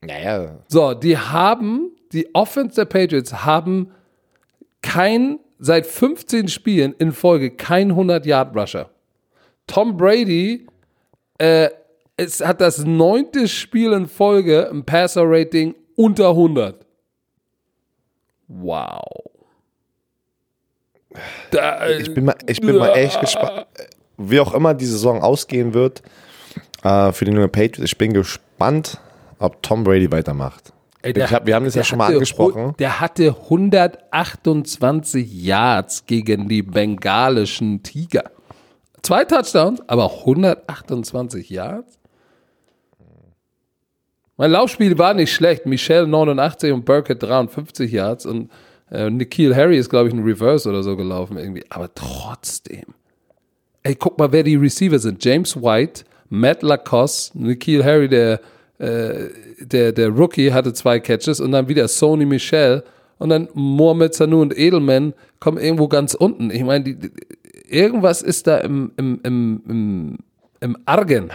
[0.00, 0.58] Naja.
[0.68, 3.92] So, die haben, die Offense der Patriots haben
[4.82, 8.90] kein, seit 15 Spielen in Folge kein 100-Yard-Rusher.
[9.66, 10.66] Tom Brady
[11.38, 11.70] äh,
[12.16, 16.86] es hat das neunte Spiel in Folge ein Passer-Rating unter 100.
[18.48, 19.02] Wow.
[21.50, 23.66] Da, Ich bin mal, ich bin mal echt gespannt,
[24.16, 26.02] wie auch immer die Saison ausgehen wird
[26.82, 27.90] äh, für die neue Patriots.
[27.92, 29.00] Ich bin gespannt,
[29.38, 30.72] ob Tom Brady weitermacht.
[31.02, 32.74] Ey, ich hab, wir haben das ja der schon mal hatte angesprochen.
[32.78, 38.24] Der hatte 128 Yards gegen die bengalischen Tiger.
[39.02, 41.98] Zwei Touchdowns, aber 128 Yards?
[44.36, 45.64] Mein Laufspiel war nicht schlecht.
[45.64, 48.50] Michelle 89 und Burkett 53 Yards und
[48.90, 51.64] äh, Nikhil Harry ist, glaube ich, ein Reverse oder so gelaufen irgendwie.
[51.70, 52.84] Aber trotzdem.
[53.82, 55.24] Ey, guck mal, wer die Receiver sind.
[55.24, 58.40] James White, Matt Lacoste, Nikhil Harry, der,
[58.78, 59.28] äh,
[59.60, 62.82] der, der Rookie, hatte zwei Catches und dann wieder Sony Michel
[63.18, 66.50] und dann Mohamed Sanu und Edelman kommen irgendwo ganz unten.
[66.50, 67.10] Ich meine, die, die,
[67.68, 70.18] irgendwas ist da im, im, im, im,
[70.60, 71.30] im Argen.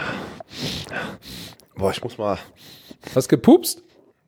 [1.76, 2.38] Boah, ich muss mal.
[3.14, 3.82] Hast gepupst?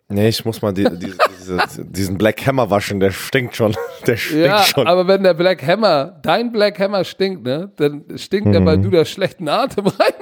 [0.09, 3.75] Nee, ich muss mal die, diese, diese, diesen Black Hammer waschen, der stinkt schon.
[4.07, 4.87] Der stinkt Ja, schon.
[4.87, 8.91] aber wenn der Black Hammer, dein Black Hammer stinkt, ne, dann stinkt der, weil du
[8.91, 10.13] da schlechten Atem rein.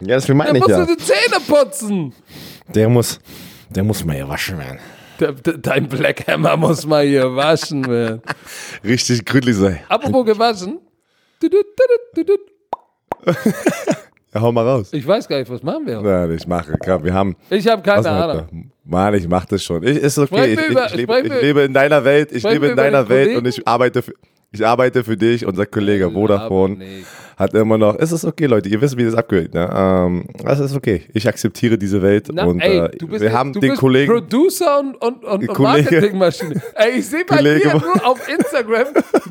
[0.00, 0.84] ja, das meine ich musst ja.
[0.84, 2.12] du die Zähne putzen.
[2.74, 3.18] Der muss,
[3.70, 4.78] der muss mal hier waschen werden.
[5.20, 8.20] Der, der, dein Black Hammer muss mal hier waschen werden.
[8.84, 9.80] Richtig gründlich sein.
[9.88, 10.80] Apropos gewaschen.
[14.34, 14.92] Ja, hau mal raus.
[14.92, 16.00] Ich weiß gar nicht, was machen wir.
[16.02, 16.74] Nein, ich mache.
[16.84, 17.34] Komm, wir haben.
[17.50, 18.70] Ich habe keine Ahnung.
[18.84, 19.82] Mann, ich mach das schon.
[19.82, 20.52] Ich, ist okay.
[20.54, 22.32] Ich, ich, über- ich, lebe, ich lebe in deiner Welt.
[22.32, 23.38] Ich lebe in deiner Welt Kollegen?
[23.38, 24.12] und ich arbeite für,
[24.50, 25.46] ich arbeite für dich.
[25.46, 27.06] Unser Kollege Vodafone nicht.
[27.38, 27.94] Hat immer noch.
[27.98, 28.68] Es ist okay, Leute.
[28.68, 29.54] Ihr wisst, wie das abgehört.
[29.54, 29.70] Ne?
[29.72, 31.02] Ähm, es ist okay.
[31.14, 34.12] Ich akzeptiere diese Welt Na, und ey, äh, du bist, wir haben den Kollegen.
[34.12, 36.60] Producer und, und, und, Marketingmaschine.
[36.74, 38.86] Ey, ich sehe bei Kollege- dir nur auf Instagram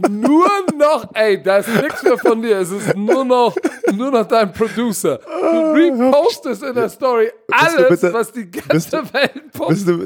[0.09, 0.47] nur
[0.77, 2.59] noch, ey, da ist nichts mehr von dir.
[2.59, 3.53] Es ist nur noch,
[3.93, 5.19] nur noch dein Producer.
[5.19, 9.87] Du repostest in der Story alles, bitte- was die ganze du- Welt postet.
[9.87, 10.05] Du,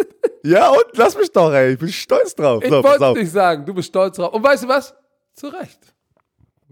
[0.50, 1.74] ja, und lass mich doch, ey.
[1.74, 2.64] Ich bin stolz drauf.
[2.64, 4.34] Ich so, wollte nicht sagen, du bist stolz drauf.
[4.34, 4.96] Und weißt du was?
[5.36, 5.80] Zu Recht.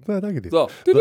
[0.10, 0.50] Ja, danke dir.
[0.50, 0.68] So.
[0.86, 0.94] So,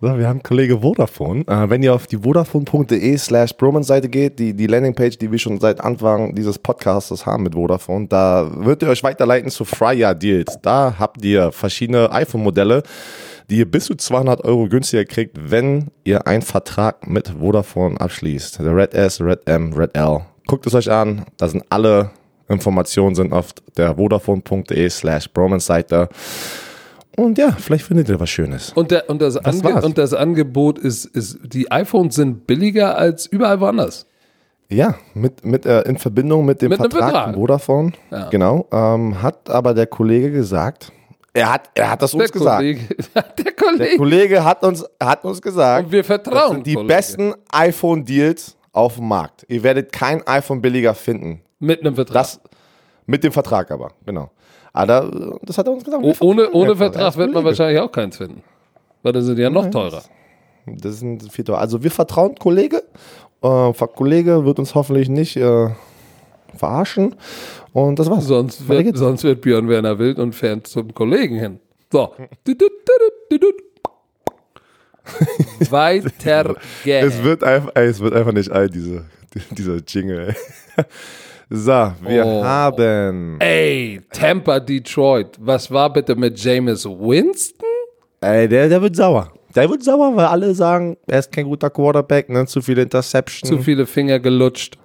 [0.00, 1.42] so, wir haben Kollege Vodafone.
[1.46, 5.60] Äh, wenn ihr auf die vodafone.de slash Broman-Seite geht, die, die Landingpage, die wir schon
[5.60, 10.58] seit Anfang dieses Podcasts haben mit Vodafone, da wird ihr euch weiterleiten zu Fryer Deals.
[10.62, 12.82] Da habt ihr verschiedene iPhone-Modelle,
[13.48, 18.58] die ihr bis zu 200 Euro günstiger kriegt, wenn ihr einen Vertrag mit Vodafone abschließt.
[18.58, 20.22] Der Red S, Red M, Red L.
[20.46, 21.26] Guckt es euch an.
[21.36, 22.10] Da sind alle
[22.48, 26.08] Informationen sind auf der vodafone.de slash Broman-Seite.
[27.16, 28.72] Und ja, vielleicht findet ihr was Schönes.
[28.72, 29.84] Und, der, und, das, Ange war's.
[29.84, 34.06] und das Angebot ist, ist, die iPhones sind billiger als überall woanders.
[34.70, 37.24] Ja, mit, mit, äh, in Verbindung mit dem Mit Vertrag Vertrag.
[37.26, 37.92] von Vodafone.
[38.10, 38.30] Ja.
[38.30, 38.66] Genau.
[38.72, 40.90] Ähm, hat aber der Kollege gesagt,
[41.34, 42.56] er hat, er hat das uns Der gesagt.
[42.58, 42.80] Kollege.
[43.14, 43.96] Der Der Kollege.
[43.98, 46.52] Kollege hat uns, hat uns gesagt, Und wir das vertrauen.
[46.52, 46.94] sind die Kollege.
[46.94, 49.44] besten iPhone-Deals auf dem Markt.
[49.48, 51.42] Ihr werdet kein iPhone billiger finden.
[51.58, 52.14] Mit einem Vertrag.
[52.14, 52.40] Das
[53.04, 54.30] mit dem Vertrag aber, genau.
[54.72, 56.02] Aber das hat er uns gesagt.
[56.02, 56.70] O- wir ohne ohne.
[56.72, 58.42] Er Vertrag wird man wahrscheinlich auch keins finden.
[59.02, 60.02] Weil dann sind die ja noch teurer.
[60.66, 61.58] Das sind viel teuer.
[61.58, 62.82] Also wir vertrauen Kollege.
[63.42, 65.68] Äh, Kollege wird uns hoffentlich nicht äh,
[66.56, 67.16] verarschen.
[67.72, 68.26] Und das war's.
[68.26, 71.58] Sonst wird, sonst wird Björn Werner wild und fährt zum Kollegen hin.
[71.90, 72.14] So.
[75.70, 77.22] Weiter Es geht's.
[77.22, 79.04] wird einfach, ey, es wird einfach nicht all diese,
[79.50, 80.34] dieser Jingle.
[81.54, 82.42] So, wir Oh.
[82.42, 83.36] haben.
[83.40, 85.36] Ey, Tampa, Detroit.
[85.38, 87.66] Was war bitte mit Jameis Winston?
[88.22, 89.30] Ey, der, der wird sauer.
[89.54, 92.46] Der wird sauer, weil alle sagen, er ist kein guter Quarterback, ne?
[92.46, 93.50] zu viele Interceptions.
[93.50, 94.78] Zu viele Finger gelutscht.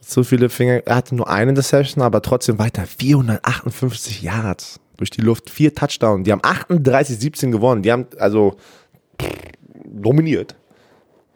[0.00, 0.82] Zu viele Finger.
[0.86, 6.24] Er hatte nur eine Interception, aber trotzdem weiter 458 Yards durch die Luft, vier Touchdowns.
[6.24, 7.82] Die haben 38-17 gewonnen.
[7.82, 8.54] Die haben also
[9.20, 9.28] pff,
[9.86, 10.54] dominiert.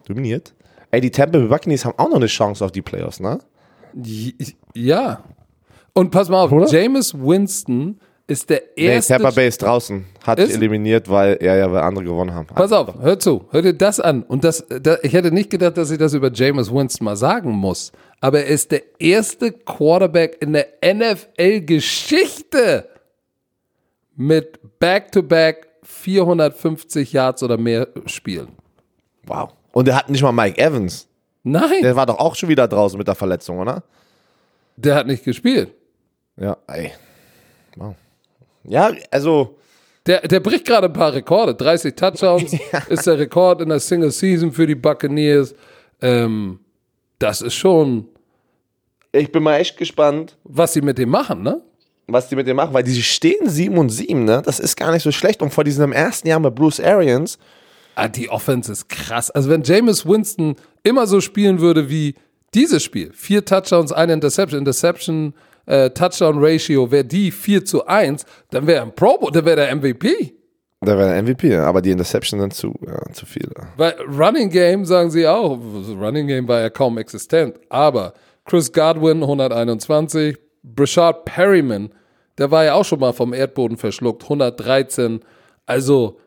[0.06, 0.54] Dominiert.
[0.92, 3.40] Ey, die Tampa Bay Buccaneers haben auch noch eine Chance auf die Playoffs, ne?
[4.74, 5.24] Ja.
[5.94, 6.66] Und pass mal auf, Oder?
[6.68, 9.14] Jameis Winston ist der Nee, erste.
[9.14, 10.04] Tampa Bay ist draußen.
[10.26, 12.46] Hat Ist- eliminiert, weil er ja, weil andere gewonnen haben.
[12.48, 14.22] Pass auf, hör zu, hör dir das an.
[14.24, 17.52] Und das, da, ich hätte nicht gedacht, dass ich das über Jameis Winston mal sagen
[17.52, 17.92] muss.
[18.20, 22.88] Aber er ist der erste Quarterback in der NFL-Geschichte
[24.16, 28.48] mit Back-to-Back 450 Yards oder mehr Spielen.
[29.26, 29.50] Wow.
[29.72, 31.08] Und er hat nicht mal Mike Evans.
[31.48, 33.82] Nein, Der war doch auch schon wieder draußen mit der Verletzung, oder?
[34.78, 35.70] der hat nicht gespielt.
[36.36, 36.92] Ja, ey.
[37.76, 37.94] Wow.
[38.64, 39.56] Ja, also,
[40.06, 41.54] Der, der bricht gerade ein paar Rekorde.
[41.54, 42.52] 30 Touchdowns
[42.88, 45.54] ist der Rekord in der Single Season für die Buccaneers.
[46.02, 46.58] Ähm,
[47.20, 48.08] das ist schon,
[49.12, 51.62] ich bin mal echt gespannt, was sie mit dem machen, ne?
[52.08, 54.42] was die mit dem machen, weil die stehen 7 und 7, ne?
[54.44, 55.42] Das ist gar nicht so schlecht.
[55.42, 57.38] Und vor diesem ersten Jahr mit Bruce Arians,
[57.96, 59.30] Ah, die Offense ist krass.
[59.30, 62.14] Also wenn Jameis Winston immer so spielen würde wie
[62.54, 65.34] dieses Spiel, vier Touchdowns, eine Interception, Interception,
[65.64, 69.46] äh, Touchdown Ratio, wäre die 4 zu 1, dann wäre er ein Pro Bowl, dann
[69.46, 70.34] wäre der MVP.
[70.84, 73.50] der wäre der MVP, aber die Interception sind zu, ja, zu viele.
[73.78, 75.58] Weil Running Game sagen sie auch,
[75.98, 78.12] Running Game war ja kaum existent, aber
[78.44, 81.90] Chris Godwin 121, Brashard Perryman,
[82.38, 85.20] der war ja auch schon mal vom Erdboden verschluckt, 113.
[85.64, 86.18] Also,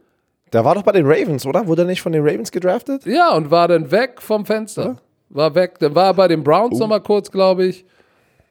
[0.54, 1.68] Der war doch bei den Ravens, oder?
[1.68, 3.06] Wurde er nicht von den Ravens gedraftet?
[3.06, 4.98] ja, und war dann weg vom Fenster.
[5.30, 5.78] War weg.
[5.80, 6.80] Dann war er bei den Browns Oh.
[6.80, 7.86] noch mal kurz, glaube ich.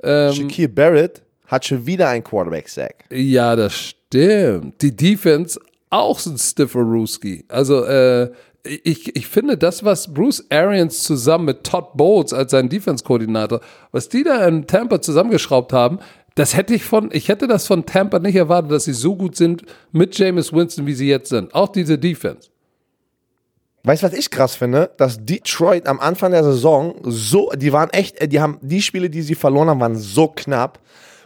[0.02, 3.04] Ähm, Shaquille Barrett hat schon wieder einen Quarterback-Sack.
[3.10, 4.80] Ja, das stimmt.
[4.80, 5.58] Die Defense
[5.90, 7.44] auch so ein stiffer Ruski.
[7.48, 8.30] Also, äh,
[8.62, 13.60] ich, ich finde, das, was Bruce Arians zusammen mit Todd Bowles als sein Defense-Koordinator,
[13.92, 15.98] was die da in Tampa zusammengeschraubt haben,
[16.38, 19.36] das hätte ich von, ich hätte das von Tampa nicht erwartet, dass sie so gut
[19.36, 19.62] sind
[19.92, 21.54] mit Jameis Winston, wie sie jetzt sind.
[21.54, 22.48] Auch diese Defense.
[23.84, 24.90] Weißt du, was ich krass finde?
[24.98, 29.08] Dass Detroit am Anfang der Saison so, die waren echt, äh, die haben, die Spiele,
[29.08, 30.78] die sie verloren haben, waren so knapp.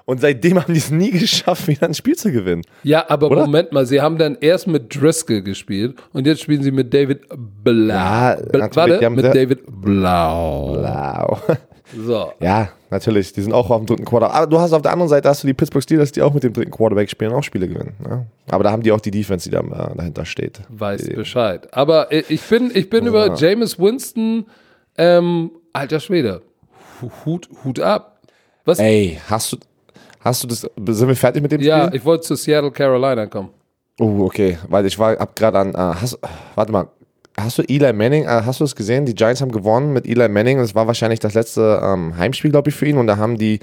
[0.04, 2.62] Und seitdem haben die es nie geschafft, wieder ein Spiel zu gewinnen.
[2.82, 3.42] Ja, aber Oder?
[3.42, 7.20] Moment mal, sie haben dann erst mit Driscoll gespielt und jetzt spielen sie mit David
[7.64, 7.94] Blau.
[7.94, 10.76] Ja, Bl- warte, mit David Blau.
[10.76, 11.56] Wow.
[11.94, 12.32] So.
[12.40, 14.32] Ja, natürlich, die sind auch auf dem dritten Quarter.
[14.32, 16.42] Aber du hast auf der anderen Seite hast du die Pittsburgh Steelers, die auch mit
[16.42, 17.94] dem dritten Quarterback spielen, auch Spiele gewinnen.
[18.08, 18.24] Ja.
[18.50, 20.60] Aber da haben die auch die Defense, die da äh, dahinter steht.
[20.68, 21.68] weiß Die- Bescheid.
[21.74, 24.46] Aber äh, ich bin, ich bin über Jameis Winston,
[24.96, 26.42] ähm, alter Schwede,
[27.00, 28.20] Hu- Hut, Hut ab.
[28.64, 28.78] Was?
[28.78, 29.56] Ey, hast du,
[30.20, 31.96] hast du das, sind wir fertig mit dem ja, Spiel?
[31.98, 33.48] ich wollte zu Seattle, Carolina kommen.
[34.00, 36.18] Oh, okay, weil ich war, hab gerade an, äh, hast,
[36.54, 36.86] warte mal,
[37.38, 39.06] hast du Eli Manning, äh, hast du es gesehen?
[39.06, 40.58] Die Giants haben gewonnen mit Eli Manning.
[40.58, 42.98] Das war wahrscheinlich das letzte ähm, Heimspiel, glaube ich, für ihn.
[42.98, 43.60] Und da haben die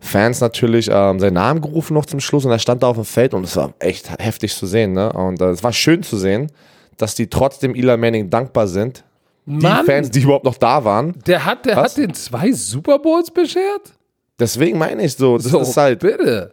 [0.00, 3.04] Fans natürlich ähm, seinen Namen gerufen noch zum Schluss und er stand da auf dem
[3.04, 4.92] Feld und es war echt heftig zu sehen.
[4.92, 5.12] Ne?
[5.12, 6.52] Und äh, es war schön zu sehen,
[6.96, 9.02] dass die trotzdem Eli Manning dankbar sind.
[9.46, 11.14] Die Mann, Fans, die überhaupt noch da waren.
[11.26, 11.92] der hat, der Was?
[11.92, 13.94] hat den zwei Super Bowls beschert?
[14.38, 16.52] Deswegen meine ich so, das So, ist halt, bitte.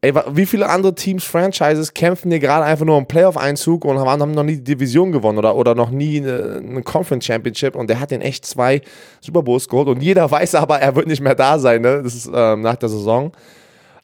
[0.00, 4.20] Ey, wie viele andere Teams, Franchises kämpfen hier gerade einfach nur um Playoff-Einzug und haben,
[4.22, 7.90] haben noch nie die Division gewonnen oder, oder noch nie eine, eine Conference Championship und
[7.90, 8.80] der hat den echt zwei
[9.20, 12.02] Super Bowls geholt und jeder weiß aber, er wird nicht mehr da sein, ne?
[12.02, 13.32] Das ist ähm, nach der Saison.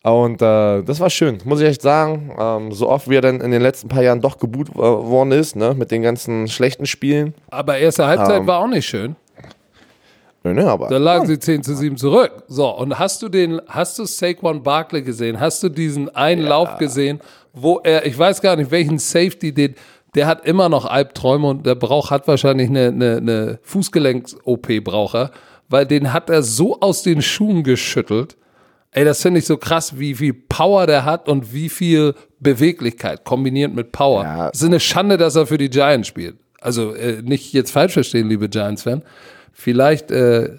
[0.02, 2.30] Und äh, das war schön, muss ich echt sagen.
[2.38, 5.32] Ähm, so oft wie er dann in den letzten paar Jahren doch geboot äh, worden
[5.32, 5.72] ist, ne?
[5.74, 7.32] Mit den ganzen schlechten Spielen.
[7.50, 8.46] Aber erste Halbzeit Ähm.
[8.46, 9.16] war auch nicht schön.
[10.44, 10.88] Nö, ne, aber.
[10.88, 12.44] Da lagen sie 10 zu 7 zurück.
[12.48, 15.40] So, und hast du den, hast du Saquon Barkley gesehen?
[15.40, 17.20] Hast du diesen einen Lauf gesehen,
[17.54, 19.74] wo er, ich weiß gar nicht, welchen Safety, den,
[20.14, 25.14] der hat immer noch Albträume und der braucht, hat wahrscheinlich eine, eine, eine Fußgelenks-OP braucht
[25.14, 25.30] er,
[25.70, 28.36] weil den hat er so aus den Schuhen geschüttelt.
[28.90, 33.24] Ey, das finde ich so krass, wie viel Power der hat und wie viel Beweglichkeit
[33.24, 34.22] kombiniert mit Power.
[34.22, 34.50] Ja.
[34.50, 36.36] Es ist eine Schande, dass er für die Giants spielt.
[36.60, 39.02] Also äh, nicht jetzt falsch verstehen, liebe Giants-Fan.
[39.54, 40.58] Vielleicht äh,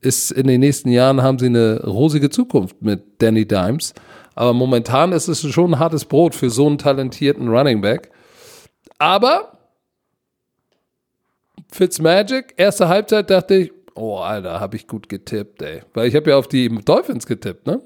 [0.00, 3.94] ist in den nächsten Jahren haben sie eine rosige Zukunft mit Danny Dimes.
[4.34, 8.12] Aber momentan ist es schon ein hartes Brot für so einen talentierten Running Back.
[8.98, 9.58] Aber
[11.72, 15.82] Fitzmagic, erste Halbzeit dachte ich, oh Alter, habe ich gut getippt, ey.
[15.94, 17.80] Weil ich habe ja auf die Dolphins getippt, ne?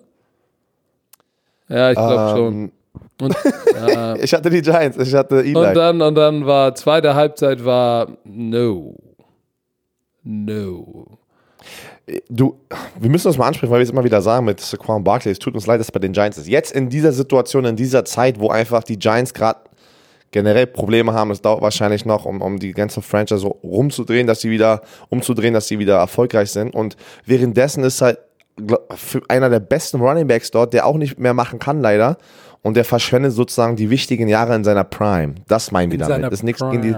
[1.69, 2.73] Ja, ich glaube schon.
[3.21, 3.35] Und,
[4.23, 5.55] ich hatte die Giants, ich hatte Eli.
[5.55, 8.97] und dann und dann war zweite Halbzeit war no.
[10.25, 11.07] No.
[12.29, 12.59] Du,
[12.99, 15.33] wir müssen das mal ansprechen, weil wir es immer wieder sagen mit Saquon Barkley.
[15.33, 16.49] Es tut uns leid, dass es bei den Giants ist.
[16.49, 19.61] Jetzt in dieser Situation, in dieser Zeit, wo einfach die Giants gerade
[20.33, 21.31] generell Probleme haben.
[21.31, 25.55] Es dauert wahrscheinlich noch, um, um die ganze Franchise so rumzudrehen, dass sie wieder, umzudrehen,
[25.55, 26.75] dass sie wieder erfolgreich sind.
[26.75, 26.97] Und
[27.27, 28.19] währenddessen ist halt
[29.29, 32.17] einer der besten Running Backs dort, der auch nicht mehr machen kann, leider.
[32.63, 35.35] Und der verschwendet sozusagen die wichtigen Jahre in seiner Prime.
[35.49, 36.25] Das meinen wir damit.
[36.25, 36.95] Das ist nichts gegen die.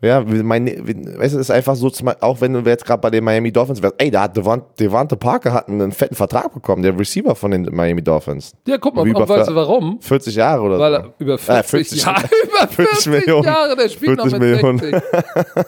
[0.00, 1.90] Ja, mein, weißt du, ist einfach so,
[2.20, 5.52] auch wenn du jetzt gerade bei den Miami Dolphins wärst, ey, da hat Devante Parker
[5.52, 8.52] hat einen fetten Vertrag bekommen, der Receiver von den Miami Dolphins.
[8.66, 10.00] Ja, guck mal, warum, weißt du warum?
[10.00, 13.44] 40 Jahre oder Weil er über 40, äh, 40 Jahre, über 40, 40 Millionen.
[13.44, 14.78] Jahre, der spielt 40 noch mit Millionen.
[14.78, 15.02] 60.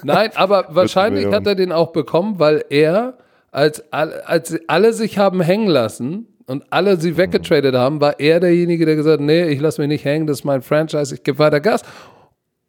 [0.05, 3.14] Nein, aber wahrscheinlich hat er den auch bekommen, weil er,
[3.51, 8.85] als, als alle sich haben hängen lassen, und alle sie weggetradet haben, war er derjenige,
[8.85, 11.39] der gesagt hat, nee, ich lasse mich nicht hängen, das ist mein Franchise, ich gebe
[11.39, 11.83] weiter Gas.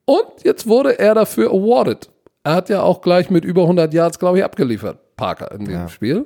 [0.06, 2.10] Und jetzt wurde er dafür awarded.
[2.44, 5.74] Er hat ja auch gleich mit über 100 Yards, glaube ich, abgeliefert, Parker in dem
[5.74, 5.88] ja.
[5.90, 6.26] Spiel.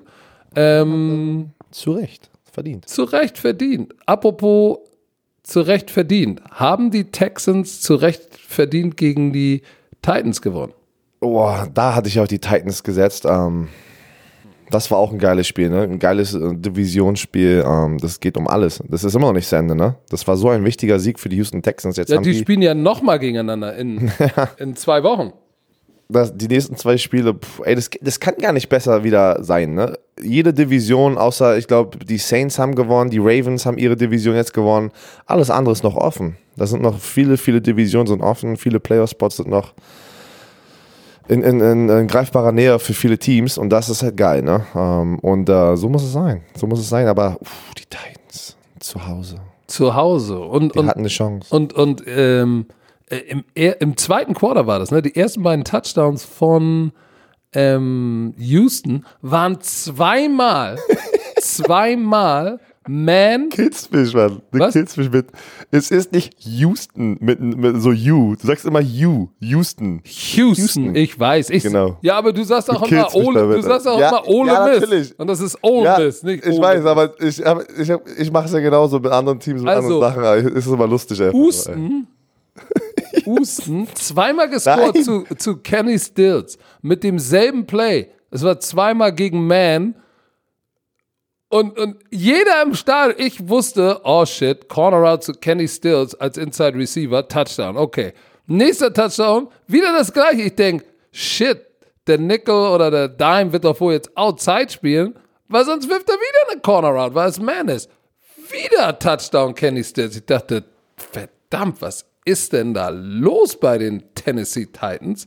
[0.56, 2.88] Ähm, zu Recht, verdient.
[2.88, 3.94] Zu Recht verdient.
[4.06, 4.80] Apropos
[5.44, 6.42] zu Recht verdient.
[6.52, 9.62] Haben die Texans zu Recht verdient gegen die
[10.02, 10.74] Titans gewonnen?
[11.20, 13.26] Boah, da hatte ich auf die Titans gesetzt.
[13.26, 13.68] Ähm,
[14.72, 15.82] das war auch ein geiles Spiel, ne?
[15.82, 17.64] Ein geiles äh, Divisionsspiel.
[17.66, 18.82] Ähm, das geht um alles.
[18.88, 19.96] Das ist immer noch nicht zu Ende, ne?
[20.10, 21.98] Das war so ein wichtiger Sieg für die Houston Texans.
[21.98, 24.12] Jetzt ja, die, die spielen ja nochmal gegeneinander in,
[24.58, 25.34] in zwei Wochen.
[26.08, 29.74] Das, die nächsten zwei Spiele, pff, ey, das, das kann gar nicht besser wieder sein,
[29.74, 29.98] ne?
[30.22, 34.54] Jede Division, außer, ich glaube, die Saints haben gewonnen, die Ravens haben ihre Division jetzt
[34.54, 34.92] gewonnen.
[35.26, 36.38] Alles andere ist noch offen.
[36.56, 39.74] Da sind noch viele, viele Divisionen sind offen, viele Playoff-Spots sind noch
[41.28, 44.66] in, in, in, in, greifbarer Nähe für viele Teams und das ist halt geil, ne?
[44.76, 46.44] Ähm, und äh, so muss es sein.
[46.56, 49.38] So muss es sein, aber uff, die Titans zu Hause.
[49.68, 50.40] Zu Hause.
[50.40, 51.54] Und, die und, hatten eine Chance.
[51.56, 52.68] Und, und ähm,
[53.10, 55.02] äh, im, im zweiten Quarter war das, ne?
[55.02, 56.92] Die ersten beiden Touchdowns von
[57.54, 60.78] ähm, Houston waren zweimal,
[61.40, 63.50] zweimal man.
[63.92, 64.42] Mich, Mann.
[64.52, 64.76] Was?
[64.76, 65.28] mich mit.
[65.72, 68.36] Es ist nicht Houston mit, mit so you.
[68.36, 69.30] Du sagst immer you.
[69.40, 70.02] Houston.
[70.04, 70.64] Houston.
[70.64, 70.96] Houston.
[70.96, 71.50] Ich weiß.
[71.50, 71.98] Ich, genau.
[72.02, 73.56] Ja, aber du sagst auch du immer Ole.
[73.56, 74.82] Du sagst auch ja, immer Ole ja, Miss.
[74.82, 75.20] Natürlich.
[75.20, 78.54] Und das ist Ole ja, Miss, nicht Ich weiß, aber ich, ich, ich mache es
[78.54, 80.58] ja genauso mit anderen Teams, mit also, anderen Sachen.
[80.58, 81.22] Es ist immer lustig.
[81.22, 81.34] Einfach.
[81.34, 82.08] Houston.
[83.26, 83.88] Houston.
[83.96, 86.58] Zweimal gescored zu, zu Kenny Stills.
[86.82, 88.10] Mit demselben Play.
[88.32, 89.96] Es war zweimal gegen Man
[91.56, 96.38] und, und jeder im Stadion, ich wusste, oh shit, Corner out zu Kenny Stills als
[96.38, 98.12] Inside Receiver, Touchdown, okay.
[98.46, 100.42] Nächster Touchdown, wieder das gleiche.
[100.42, 100.84] Ich denke,
[101.14, 101.62] shit,
[102.08, 106.16] der Nickel oder der Dime wird doch wohl jetzt Outside spielen, weil sonst wirft er
[106.16, 107.90] wieder eine Corner out, weil es Man ist.
[108.52, 110.18] Wieder Touchdown Kenny Stills.
[110.18, 110.66] Ich dachte,
[110.98, 115.26] verdammt, was ist denn da los bei den Tennessee Titans?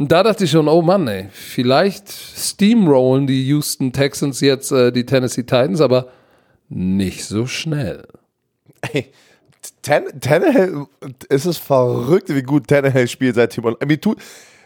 [0.00, 4.92] Und da dachte ich schon, oh Mann, ey, vielleicht steamrollen die Houston Texans jetzt äh,
[4.92, 6.06] die Tennessee Titans, aber
[6.70, 8.04] nicht so schnell.
[8.80, 9.12] Ey,
[9.82, 10.86] Ten Tannehill,
[11.28, 13.76] es ist verrückt, wie gut Tannehill spielt seit Tim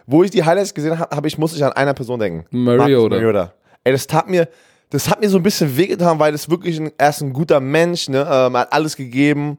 [0.07, 2.47] Wo ich die Highlights gesehen habe, hab ich, muss ich an einer Person denken.
[2.57, 3.16] Mariota.
[3.16, 3.55] Mariota.
[3.82, 4.49] Ey, das tat mir,
[4.91, 7.59] das hat mir so ein bisschen wehgetan, weil das wirklich ein, er ist ein guter
[7.59, 9.57] Mensch, ne, ähm, hat alles gegeben.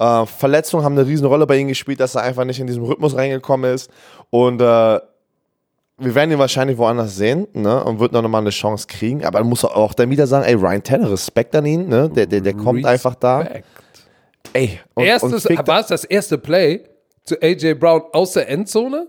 [0.00, 2.82] Äh, Verletzungen haben eine riesen Rolle bei ihm gespielt, dass er einfach nicht in diesen
[2.82, 3.90] Rhythmus reingekommen ist.
[4.30, 7.84] Und äh, wir werden ihn wahrscheinlich woanders sehen ne?
[7.84, 9.26] und wird noch mal eine Chance kriegen.
[9.26, 11.88] Aber muss auch dann wieder sagen, ey, Ryan Tanner, Respekt an ihn.
[11.88, 12.08] Ne?
[12.08, 12.86] Der, der, der kommt Respekt.
[12.86, 13.46] einfach da.
[14.54, 16.82] Ey, und, Erstes, und war es das erste Play
[17.24, 19.06] zu AJ Brown aus der Endzone?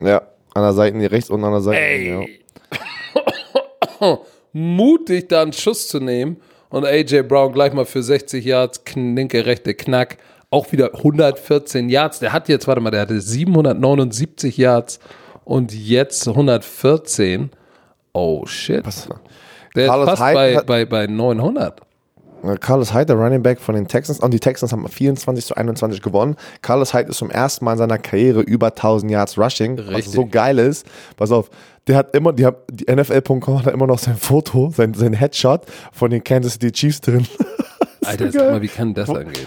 [0.00, 0.22] Ja,
[0.54, 1.80] an der Seite rechts und an der Seite.
[1.80, 2.36] Ey.
[4.00, 4.18] Ja.
[4.52, 6.36] Mutig, da einen Schuss zu nehmen
[6.72, 10.16] und AJ Brown gleich mal für 60 Yards, kninke rechte Knack,
[10.50, 12.18] auch wieder 114 Yards.
[12.18, 14.98] Der hat jetzt, warte mal, der hatte 779 Yards
[15.44, 17.50] und jetzt 114.
[18.14, 18.84] Oh shit.
[18.86, 19.08] Was?
[19.76, 21.80] Der Carlos ist fast bei, bei, bei 900.
[22.60, 26.02] Carlos Hyde, der Running Back von den Texans, und die Texans haben 24 zu 21
[26.02, 26.36] gewonnen.
[26.60, 30.06] Carlos Hyde ist zum ersten Mal in seiner Karriere über 1000 Yards Rushing, Richtig.
[30.06, 30.86] was so geil ist.
[31.16, 31.50] Pass auf,
[31.86, 36.10] der hat immer, die, die NFL.com hat immer noch sein Foto, sein, sein Headshot von
[36.10, 37.26] den Kansas City Chiefs drin.
[38.04, 39.46] Alter, sag mal, wie kann das angehen?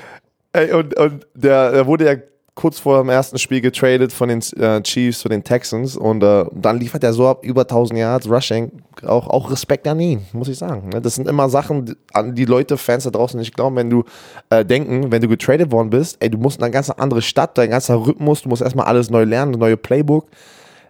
[0.53, 2.15] Ey, und, und der, der wurde ja
[2.55, 6.45] kurz vor dem ersten Spiel getradet von den äh, Chiefs zu den Texans und äh,
[6.53, 8.71] dann liefert er so ab über 1000 Yards Rushing.
[9.05, 10.89] Auch, auch Respekt an ihn, muss ich sagen.
[10.89, 11.01] Ne?
[11.01, 14.05] Das sind immer Sachen, an die Leute, Fans da draußen nicht glauben, wenn du
[14.49, 17.57] äh, denken, wenn du getradet worden bist, ey, du musst in eine ganz andere Stadt,
[17.57, 20.27] dein ganzer Rhythmus, du musst erstmal alles neu lernen, neue Playbook.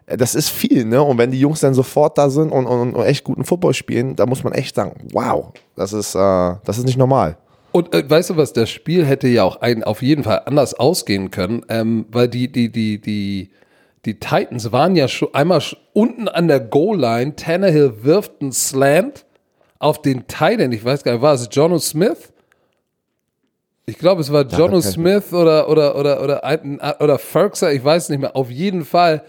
[0.05, 1.01] Äh, das ist viel, ne?
[1.01, 4.15] Und wenn die Jungs dann sofort da sind und, und, und echt guten Football spielen,
[4.15, 7.37] da muss man echt sagen, wow, das ist, äh, das ist nicht normal.
[7.75, 10.75] Und äh, weißt du was, das Spiel hätte ja auch ein, auf jeden Fall anders
[10.75, 13.49] ausgehen können, ähm, weil die, die, die, die,
[14.05, 15.61] die Titans waren ja schon einmal
[15.91, 17.35] unten an der Goal-Line.
[17.35, 19.25] Tannehill wirft einen Slant
[19.77, 20.71] auf den Titan.
[20.71, 22.31] Ich weiß gar nicht, war es Jono Smith?
[23.85, 28.07] Ich glaube, es war Jono Smith oder, oder, oder, oder, ein- oder Ferguson, ich weiß
[28.07, 28.37] nicht mehr.
[28.37, 29.21] Auf jeden Fall,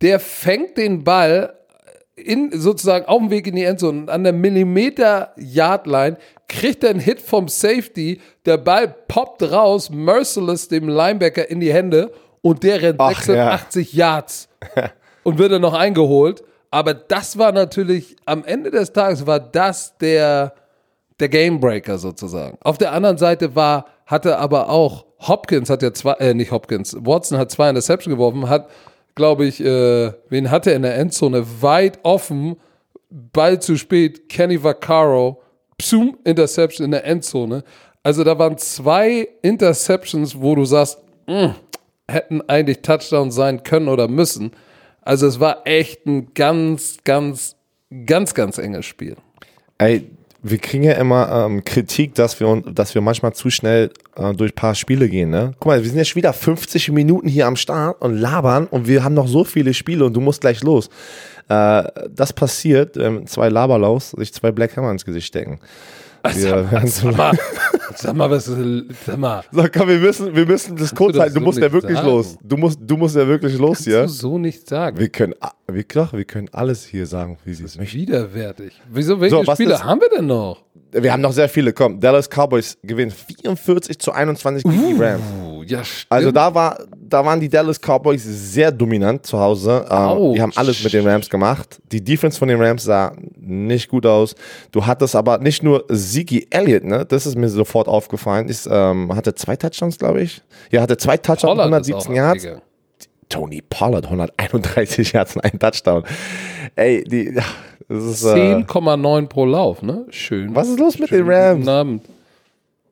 [0.00, 1.54] der fängt den Ball
[2.16, 7.00] in, sozusagen auf dem Weg in die Endzone und an der Millimeter-Yard-Line kriegt er einen
[7.00, 12.82] Hit vom Safety, der Ball poppt raus, merciless dem Linebacker in die Hände und der
[12.82, 13.52] rennt Ach, ja.
[13.52, 14.48] 86 Yards
[15.22, 16.42] und wird dann noch eingeholt.
[16.70, 20.54] Aber das war natürlich, am Ende des Tages war das der,
[21.20, 22.58] der Gamebreaker sozusagen.
[22.62, 26.96] Auf der anderen Seite war, hatte aber auch Hopkins hat ja zwei, äh, nicht Hopkins,
[26.98, 28.68] Watson hat zwei Interception geworfen, hat,
[29.14, 31.44] glaube ich, äh, wen hatte er in der Endzone?
[31.60, 32.56] Weit offen,
[33.10, 35.42] Ball zu spät, Kenny Vaccaro,
[35.78, 37.64] Psum, Interception in der Endzone.
[38.02, 41.50] Also da waren zwei Interceptions, wo du sagst, "Mm,
[42.08, 44.52] hätten eigentlich Touchdowns sein können oder müssen.
[45.02, 47.56] Also es war echt ein ganz, ganz,
[48.06, 49.16] ganz, ganz enges Spiel.
[49.78, 50.10] Ey,
[50.42, 54.52] wir kriegen ja immer ähm, Kritik, dass wir, dass wir manchmal zu schnell äh, durch
[54.52, 55.30] ein paar Spiele gehen.
[55.30, 55.52] Ne?
[55.60, 59.04] Guck mal, wir sind jetzt wieder 50 Minuten hier am Start und labern und wir
[59.04, 60.90] haben noch so viele Spiele und du musst gleich los.
[61.48, 65.60] Äh, das passiert, ähm, zwei Laberlaus sich zwei Black Hammer ins Gesicht stecken.
[66.34, 67.32] Wir werden so Sag mal,
[67.96, 68.44] sag mal, was,
[69.06, 71.34] sag mal, So, komm, wir müssen, wir müssen das kurz du das halten.
[71.34, 72.08] Du so musst ja wirklich sagen?
[72.08, 72.36] los.
[72.42, 74.02] Du musst, du musst ja wirklich los hier.
[74.02, 74.98] du so nicht sagen.
[74.98, 77.98] Wir können, a- wir, doch, wir können alles hier sagen, wie sie es möchten.
[77.98, 78.80] Widerwärtig.
[78.90, 80.62] Wieso, welche So, was Spiele haben wir denn noch?
[80.92, 81.72] Wir haben noch sehr viele.
[81.72, 85.22] Komm, Dallas Cowboys gewinnen 44 zu 21 gegen die Rams.
[85.66, 86.06] Ja, stimmt.
[86.10, 89.86] Also da war, da waren die Dallas Cowboys sehr dominant zu Hause.
[89.90, 91.80] Ähm, die haben alles mit den Rams gemacht.
[91.90, 94.34] Die Defense von den Rams sah nicht gut aus.
[94.70, 97.04] Du hattest aber nicht nur Ziggy Elliott, ne?
[97.06, 98.48] Das ist mir sofort aufgefallen.
[98.48, 100.42] Ist, ähm, hatte zwei Touchdowns, glaube ich.
[100.70, 102.46] Ja, hatte zwei Touchdowns, Pollard ist 117 auch Yards.
[103.28, 106.04] Tony Pollard, 131 Yards und ein Touchdown.
[106.76, 107.34] Ey, die,
[107.88, 110.06] das ist, äh, 10,9 pro Lauf, ne?
[110.10, 110.54] Schön.
[110.54, 111.60] was ist los mit den Rams?
[111.60, 112.02] Guten Abend.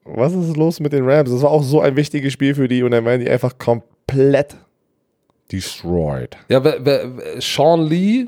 [0.04, 1.30] Was ist los mit den Rams?
[1.30, 4.56] Das war auch so ein wichtiges Spiel für die und dann werden die einfach komplett
[5.52, 6.36] destroyed.
[6.48, 6.62] Ja,
[7.38, 8.26] Sean Lee,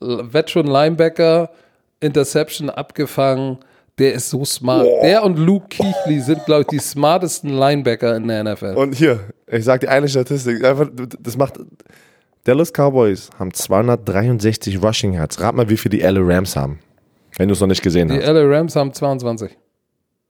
[0.00, 1.50] Veteran Linebacker,
[2.00, 3.58] Interception abgefangen.
[3.98, 4.86] Der ist so smart.
[5.02, 8.74] Der und Luke Keighley sind, glaube ich, die smartesten Linebacker in der NFL.
[8.76, 10.88] Und hier, ich sag dir eine Statistik, einfach,
[11.20, 11.58] das macht.
[12.44, 15.38] Dallas Cowboys haben 263 Rushing Yards.
[15.40, 16.78] Rat mal, wie viel die LA Rams haben.
[17.36, 18.26] Wenn du es noch nicht gesehen die hast.
[18.26, 19.58] LA Rams haben 22.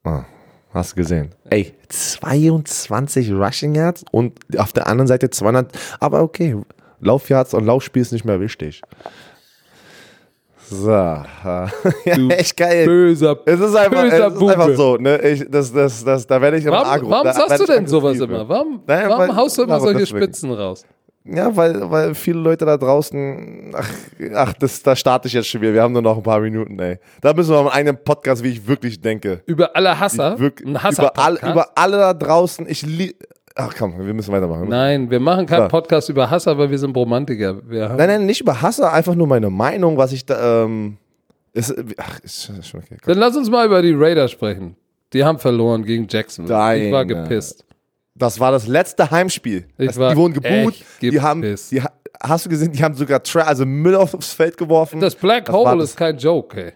[0.02, 0.24] Ah,
[0.72, 1.30] hast du gesehen.
[1.50, 5.70] Ey, 22 Rushing Yards und auf der anderen Seite 200.
[5.98, 6.56] Aber okay,
[7.00, 8.82] Laufyards und Laufspiel ist nicht mehr wichtig.
[10.70, 10.88] So.
[10.92, 10.92] äh,
[12.04, 12.86] ja, echt geil.
[12.86, 15.18] Böser, Es ist einfach, böser es ist einfach so, ne?
[15.22, 17.10] Ich, das, das, das, da werde ich immer Warum, agro.
[17.10, 18.48] warum da, sagst du denn sowas immer?
[18.48, 20.06] Warum, Naja, warum haust du immer solche.
[20.06, 20.84] Spitzen raus?
[21.24, 23.90] Ja, weil, weil viele Leute da draußen, ach,
[24.34, 25.74] ach das, da starte ich jetzt schon wieder.
[25.74, 26.98] Wir haben nur noch ein paar Minuten, ey.
[27.20, 29.42] Da müssen wir mal einen Podcast, wie ich wirklich denke.
[29.44, 30.38] Über alle Hasser?
[30.38, 32.66] Wirk- Ein über, alle, über alle da draußen.
[32.68, 33.16] Ich lieb.
[33.54, 34.68] Ach komm, wir müssen weitermachen.
[34.68, 35.02] Nein.
[35.02, 35.68] Nein, wir machen keinen So.
[35.68, 37.58] Podcast über Hasser, weil wir sind Romantiker.
[37.68, 40.64] Wir haben nein, nicht über Hasse, einfach nur meine Meinung, was ich da.
[40.64, 40.96] Ähm,
[41.52, 42.96] ist, ach, ist schon okay.
[43.02, 43.12] Komm.
[43.12, 44.76] Dann lass uns mal über die Raiders sprechen.
[45.12, 46.86] Die haben verloren gegen Jacksonville.
[46.86, 47.64] Ich war Deine- gepisst.
[48.20, 49.66] Das war das letzte Heimspiel.
[49.76, 50.74] War die wurden geboot.
[51.00, 51.92] Die haben, die, ha-
[52.22, 55.00] hast du gesehen, die haben sogar Tra also Müll aufs Feld geworfen.
[55.00, 56.72] Das Black Das Hole das- ist kein Joke, ey.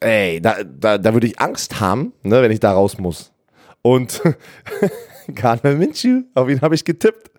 [0.00, 3.32] Ey, da, da, da würde ich Angst haben, ne, wenn ich da raus muss.
[3.82, 4.20] Und
[5.34, 7.30] Gardner Minshew, auf ihn habe ich getippt.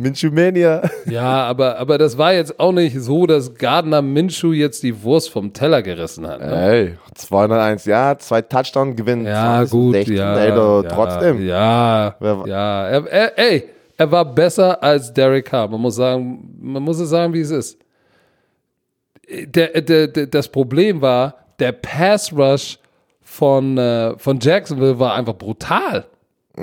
[0.00, 0.82] Minshew Mania.
[1.06, 5.30] Ja, aber, aber das war jetzt auch nicht so, dass Gardner Minshew jetzt die Wurst
[5.30, 6.40] vom Teller gerissen hat.
[6.40, 6.68] Ne?
[6.70, 9.26] Ey, 201 ja, zwei Touchdown gewinnen.
[9.26, 10.82] Ja, 20, gut, 16, ja, Ey, ja.
[10.88, 11.46] trotzdem.
[11.46, 12.88] Ja, Wer war- ja.
[12.88, 13.64] Er, er, ey,
[13.96, 15.68] er war besser als Derek Carr.
[15.68, 17.78] Man muss sagen, man muss es sagen, wie es ist.
[19.28, 22.78] Der, der, der, das Problem war, der Pass Rush
[23.22, 26.04] von, äh, von Jacksonville war einfach brutal.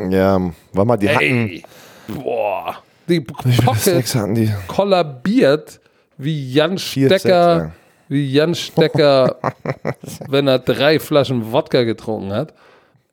[0.10, 0.40] Ja,
[0.74, 1.22] warte mal, die hatten.
[1.50, 1.64] Ey,
[2.08, 2.76] boah.
[3.08, 4.54] Die Pocket die?
[4.68, 5.80] kollabiert
[6.18, 7.72] wie Jan Stecker, ja.
[8.10, 9.38] wie Jan Stecker,
[10.30, 12.54] wenn er drei Flaschen Wodka getrunken hat.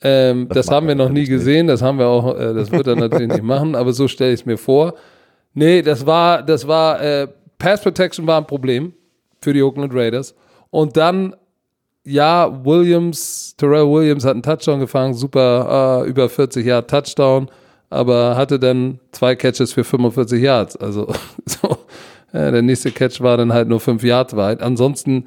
[0.03, 2.87] Ähm, das macht haben wir noch nie gesehen, das haben wir auch, äh, das wird
[2.87, 4.95] er natürlich nicht machen, aber so stelle ich es mir vor.
[5.55, 7.29] Nee, das war, das war, äh,
[7.59, 8.93] Pass Protection war ein Problem
[9.41, 10.35] für die Oakland Raiders.
[10.71, 11.35] Und dann,
[12.05, 17.49] ja, Williams, Terrell Williams hat einen Touchdown gefangen, super, äh, über 40 Jahre Touchdown,
[17.91, 20.77] aber hatte dann zwei Catches für 45 Yards.
[20.77, 21.13] Also,
[21.47, 21.79] so,
[22.33, 24.63] äh, der nächste Catch war dann halt nur 5 Yards weit.
[24.63, 25.27] Ansonsten,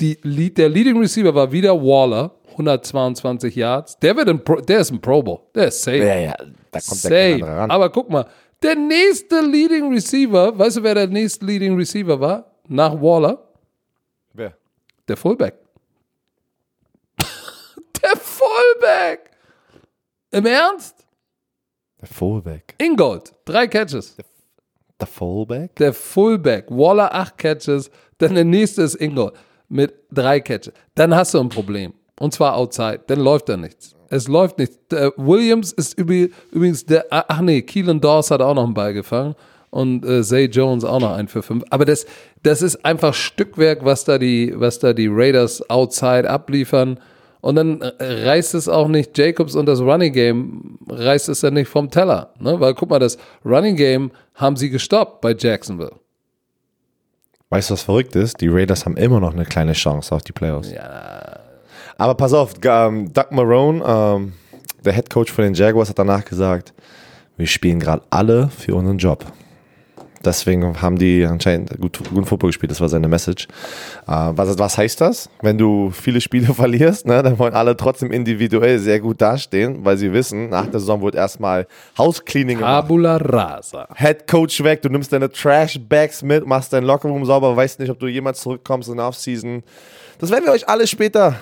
[0.00, 3.98] die, Lead- der Leading Receiver war wieder Waller, 122 Yards.
[3.98, 5.98] Der, wird ein Pro, der ist ein Pro Bowl, der ist safe.
[5.98, 6.34] Ja, ja,
[6.70, 7.38] da kommt der Safe.
[7.40, 7.70] keiner ran.
[7.70, 8.26] Aber guck mal,
[8.62, 12.50] der nächste Leading Receiver, weißt du, wer der nächste Leading Receiver war?
[12.68, 13.42] Nach Waller?
[14.32, 14.56] Wer?
[15.06, 15.54] Der Fullback.
[17.18, 19.30] der Fullback!
[20.30, 20.93] Im Ernst?
[22.04, 22.74] Der Fullback.
[22.76, 24.14] Ingold, drei Catches.
[25.00, 25.74] Der Fullback?
[25.76, 29.32] Der Fullback, Waller acht Catches, dann der nächste ist Ingold
[29.70, 30.74] mit drei Catches.
[30.94, 31.94] Dann hast du ein Problem.
[32.20, 33.00] Und zwar outside.
[33.06, 33.96] Dann läuft da nichts.
[34.10, 34.78] Es läuft nichts.
[34.90, 39.34] Der Williams ist übrigens der, ach nee, Keelan Dawes hat auch noch einen Ball gefangen
[39.70, 41.64] und äh, Zay Jones auch noch einen für fünf.
[41.70, 42.04] Aber das,
[42.42, 47.00] das ist einfach Stückwerk, was da die, was da die Raiders outside abliefern.
[47.44, 51.50] Und dann äh, reißt es auch nicht Jacobs und das Running Game reißt es ja
[51.50, 52.32] nicht vom Teller.
[52.40, 52.58] Ne?
[52.58, 55.92] Weil guck mal, das Running Game haben sie gestoppt bei Jacksonville.
[57.50, 58.40] Weißt du, was verrückt ist?
[58.40, 60.72] Die Raiders haben immer noch eine kleine Chance auf die Playoffs.
[60.72, 61.38] Ja.
[61.98, 64.32] Aber pass auf, ähm, Doug Marone, ähm,
[64.82, 66.72] der Head Coach von den Jaguars, hat danach gesagt,
[67.36, 69.22] wir spielen gerade alle für unseren Job.
[70.24, 73.46] Deswegen haben die anscheinend gut, gut Football gespielt, das war seine Message.
[74.06, 75.28] Äh, was, was heißt das?
[75.42, 79.96] Wenn du viele Spiele verlierst, ne, dann wollen alle trotzdem individuell sehr gut dastehen, weil
[79.96, 81.66] sie wissen, nach der Saison wird erstmal
[81.98, 82.82] Housecleaning gemacht.
[82.82, 83.88] Tabula rasa.
[83.96, 87.98] Head Coach weg, du nimmst deine Trash-Bags mit, machst dein Lockerroom sauber, weißt nicht, ob
[87.98, 89.62] du jemals zurückkommst in der Offseason.
[90.18, 91.36] Das werden wir euch alle später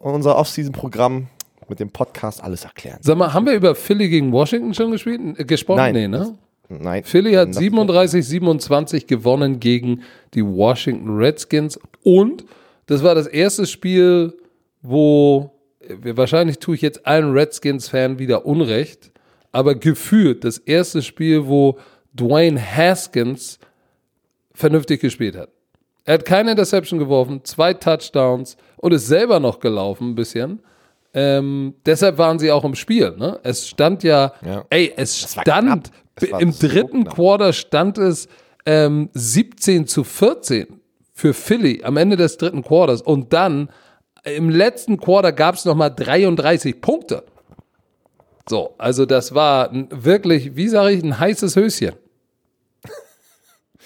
[0.00, 1.28] in unser Offseason-Programm
[1.68, 2.98] mit dem Podcast alles erklären.
[3.00, 5.78] Sag mal, haben wir über Philly gegen Washington schon gespielt, äh, gesprochen?
[5.78, 5.94] Nein.
[5.94, 6.34] Nee, ne?
[6.68, 7.04] Nein.
[7.04, 10.02] Philly hat Das- 37-27 gewonnen gegen
[10.34, 12.44] die Washington Redskins und
[12.86, 14.34] das war das erste Spiel,
[14.80, 19.12] wo äh, wahrscheinlich tue ich jetzt allen Redskins-Fan wieder Unrecht,
[19.52, 21.78] aber gefühlt das erste Spiel, wo
[22.14, 23.58] Dwayne Haskins
[24.54, 25.50] vernünftig gespielt hat.
[26.04, 30.60] Er hat keine Interception geworfen, zwei Touchdowns und ist selber noch gelaufen ein bisschen.
[31.14, 33.14] Ähm, deshalb waren sie auch im Spiel.
[33.16, 33.38] Ne?
[33.42, 34.64] Es stand ja, Ja.
[34.70, 35.90] ey, es stand,
[36.20, 37.14] im dritten knapp.
[37.14, 38.28] Quarter stand es
[38.66, 40.80] ähm, 17 zu 14
[41.12, 43.02] für Philly am Ende des dritten Quarters.
[43.02, 43.70] Und dann
[44.24, 47.24] äh, im letzten Quarter gab es nochmal 33 Punkte.
[48.48, 51.94] So, also das war wirklich, wie sage ich, ein heißes Höschen.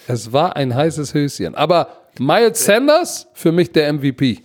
[0.09, 1.57] Es war ein heißes Höschen.
[1.57, 4.43] Aber Miles Sanders, für mich der MVP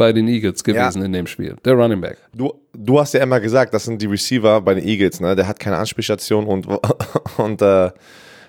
[0.00, 1.04] bei den Eagles gewesen Ja.
[1.04, 1.56] in dem Spiel.
[1.62, 2.16] Der Running Back.
[2.34, 5.36] Du, du hast ja immer gesagt, das sind die Receiver bei den Eagles, ne?
[5.36, 6.66] Der hat keine Anspielstation und,
[7.36, 7.90] und äh,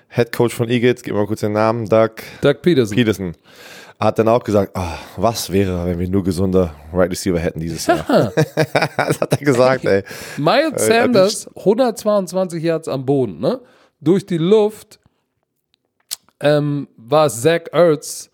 [0.08, 2.96] Head Coach von Eagles, gib mal kurz den Namen, Doug Doug Peterson.
[2.96, 3.34] Peterson,
[4.00, 7.86] hat dann auch gesagt, ah, was wäre, wenn wir nur gesunde Right Receiver hätten dieses
[7.86, 8.32] Jahr.
[8.98, 10.04] das hat er gesagt, ey.
[10.38, 13.60] Miles Äh, Sanders, 122 Yards am Boden, ne?
[14.00, 15.00] Durch die Luft
[16.40, 18.31] ähm, war Zach Ertz,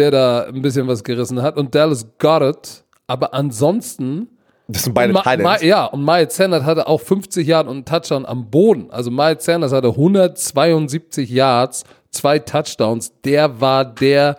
[0.00, 2.84] der da ein bisschen was gerissen hat und Dallas Goddard.
[3.06, 4.28] Aber ansonsten
[4.66, 5.62] Das sind beide Titans.
[5.62, 8.90] ja, und Miles Sanders hatte auch 50 Yards und einen Touchdown am Boden.
[8.90, 13.12] Also Miles Sanders hatte 172 Yards, zwei Touchdowns.
[13.24, 14.36] Der war der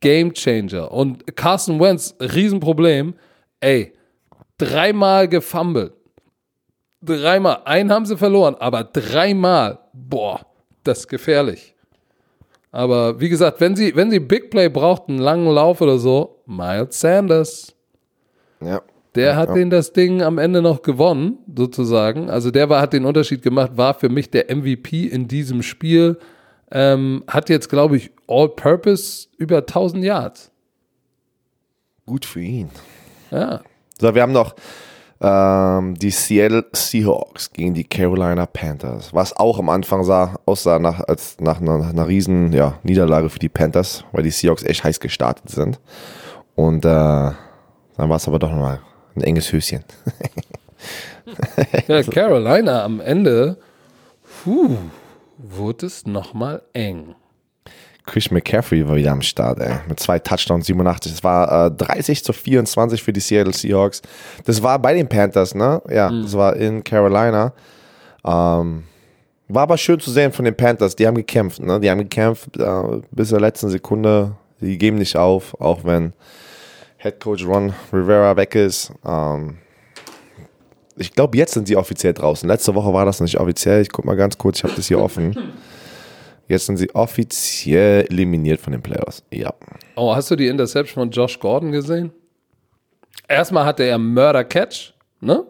[0.00, 0.90] Game Changer.
[0.92, 3.14] Und Carson Wentz, Riesenproblem.
[3.60, 3.92] Ey,
[4.58, 5.92] dreimal gefummelt.
[7.02, 7.58] Dreimal.
[7.64, 9.78] Einen haben sie verloren, aber dreimal.
[9.92, 10.40] Boah,
[10.84, 11.73] das ist gefährlich.
[12.74, 16.40] Aber wie gesagt, wenn sie, wenn sie Big Play braucht, einen langen Lauf oder so,
[16.44, 17.72] Miles Sanders.
[18.60, 18.82] Ja.
[19.14, 19.54] Der hat Ja.
[19.54, 22.28] den das Ding am Ende noch gewonnen, sozusagen.
[22.30, 26.18] Also der war, hat den Unterschied gemacht, war für mich der MVP in diesem Spiel.
[26.72, 30.50] Ähm, hat jetzt, glaube ich, All-Purpose über 1000 Yards.
[32.06, 32.70] Gut für ihn.
[33.30, 33.60] Ja.
[34.00, 34.56] So, wir haben noch
[35.24, 41.00] ähm, die Seattle Seahawks gegen die Carolina Panthers, was auch am Anfang sah, aussah nach,
[41.00, 45.00] als nach einer, einer riesen ja, Niederlage für die Panthers, weil die Seahawks echt heiß
[45.00, 45.80] gestartet sind.
[46.54, 47.36] Und äh, dann
[47.96, 48.80] war es aber doch nochmal
[49.16, 49.82] ein enges Höschen.
[51.88, 53.56] ja Carolina am Ende,
[54.44, 54.76] puh,
[55.38, 57.14] wurde es nochmal eng.
[58.06, 59.76] Chris McCaffrey war wieder am Start, ey.
[59.88, 61.12] Mit zwei Touchdowns, 87.
[61.12, 64.02] Das war äh, 30 zu 24 für die Seattle Seahawks.
[64.44, 65.80] Das war bei den Panthers, ne?
[65.88, 67.52] Ja, das war in Carolina.
[68.24, 68.84] Ähm,
[69.48, 70.96] war aber schön zu sehen von den Panthers.
[70.96, 71.80] Die haben gekämpft, ne?
[71.80, 74.32] Die haben gekämpft äh, bis zur letzten Sekunde.
[74.60, 76.12] Die geben nicht auf, auch wenn
[76.98, 78.92] Head Coach Ron Rivera weg ist.
[79.04, 79.58] Ähm,
[80.96, 82.48] ich glaube, jetzt sind sie offiziell draußen.
[82.48, 83.80] Letzte Woche war das nicht offiziell.
[83.80, 85.34] Ich guck mal ganz kurz, ich habe das hier offen.
[86.48, 89.22] Jetzt sind sie offiziell eliminiert von den Playoffs.
[89.32, 89.52] Ja.
[89.96, 92.12] Oh, hast du die Interception von Josh Gordon gesehen?
[93.28, 95.44] Erstmal hatte er Murder Catch, ne?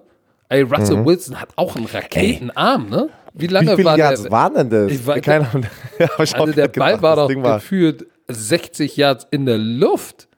[0.48, 3.08] Ey, Russell Wilson hat auch einen Raketenarm, ne?
[3.32, 3.72] Wie lange Mhm.
[3.72, 4.30] Wie viele war Yards der?
[4.30, 4.92] waren denn das?
[4.92, 5.66] Ich weiß- Keine Ahnung.
[6.18, 10.28] Also der gedacht, Ball war doch war- gefühlt 60 Yards in der Luft.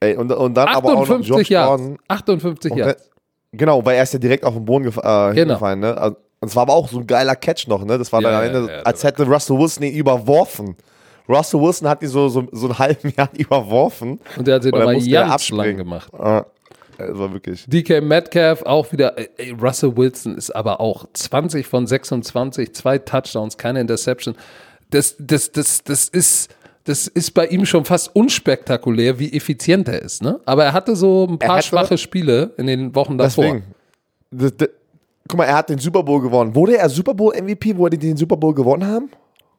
[0.00, 1.68] Ey, und, und dann aber auch noch 58 Josh Yards.
[1.82, 1.98] Gordon.
[2.08, 3.10] 58 Und Yards.
[3.52, 5.80] Genau, weil er ist ja direkt auf den Boden gef äh, hingefallen.
[5.80, 5.96] Ne?
[5.96, 7.84] Also, Und es war aber auch so ein geiler Catch noch.
[7.84, 7.98] Ne?
[7.98, 10.76] Das war Ja, dann am Ende, ja, als hätte Russell Wilson ihn überworfen.
[11.28, 14.20] Russell Wilson hat ihn so, so, so einen halben Jahr überworfen.
[14.36, 16.12] Und der hat sie Und dann nochmal musste er ganz lang gemacht.
[16.14, 16.42] Äh,
[16.98, 17.64] Das war wirklich.
[17.66, 19.14] DK Metcalf auch wieder.
[19.38, 24.34] Ey, Russell Wilson ist aber auch 20 von 26, zwei Touchdowns, keine Interception.
[24.90, 26.54] Das, das, das, das ist.
[26.84, 30.22] Das ist bei ihm schon fast unspektakulär, wie effizient er ist.
[30.22, 30.40] Ne?
[30.46, 33.44] Aber er hatte so ein paar schwache Spiele in den Wochen davor.
[33.44, 33.64] Deswegen.
[35.28, 36.54] Guck mal, er hat den Super Bowl gewonnen.
[36.54, 39.10] Wurde er Super Bowl MVP, wo die den Super Bowl gewonnen haben?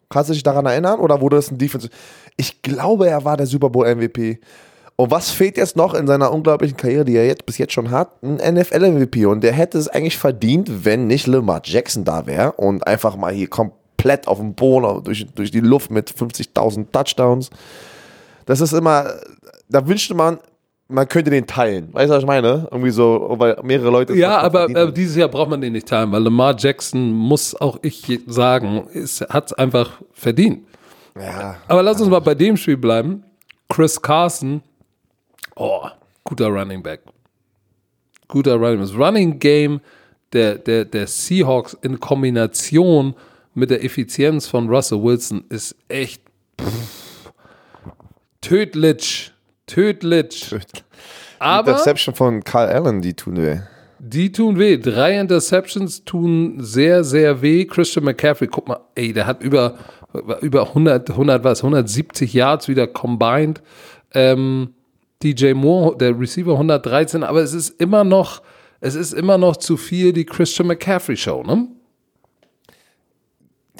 [0.09, 0.99] Kannst du dich daran erinnern?
[0.99, 1.89] Oder wurde das ein Defense?
[2.35, 4.39] Ich glaube, er war der Super Bowl MVP.
[4.95, 7.91] Und was fehlt jetzt noch in seiner unglaublichen Karriere, die er jetzt bis jetzt schon
[7.91, 8.21] hat?
[8.23, 9.25] Ein NFL-MVP.
[9.27, 13.31] Und der hätte es eigentlich verdient, wenn nicht Lamar Jackson da wäre und einfach mal
[13.31, 17.49] hier komplett auf dem Boden, durch, durch die Luft mit 50.000 Touchdowns.
[18.45, 19.13] Das ist immer,
[19.69, 20.39] da wünschte man,
[20.89, 21.93] man könnte den teilen.
[21.93, 22.67] Weißt du, was ich meine?
[22.71, 24.15] Irgendwie so, weil mehrere Leute.
[24.15, 27.77] Ja, aber äh, dieses Jahr braucht man den nicht teilen, weil Lamar Jackson muss auch
[27.83, 28.87] ich sagen,
[29.29, 30.67] hat es einfach verdient.
[31.15, 31.55] ja.
[31.67, 33.23] Aber lass uns mal bei dem Spiel bleiben.
[33.69, 34.61] Chris Carson,
[35.55, 35.85] oh,
[36.23, 37.01] guter Running Back.
[38.27, 38.89] Guter Running Back.
[38.89, 39.81] Das Running Game
[40.33, 43.13] der, der, der Seahawks in Kombination
[43.53, 46.23] mit der Effizienz von Russell Wilson ist echt
[46.59, 47.31] pff,
[48.41, 49.31] tödlich.
[49.69, 50.53] Tödlich.
[51.39, 53.59] Aber Interception von Carl Allen, die tun weh.
[53.99, 54.77] die tun weh.
[54.77, 57.65] Drei Interceptions tun sehr, sehr weh.
[57.65, 59.75] Christian McCaffrey, guck mal, ey, der hat über,
[60.41, 63.61] über 100, 100 was, 170 Yards wieder combined.
[64.13, 64.73] Ähm,
[65.21, 68.41] DJ Moore, der Receiver 113, aber es ist immer noch,
[68.81, 71.67] es ist immer noch zu viel die Christian McCaffrey Show, ne?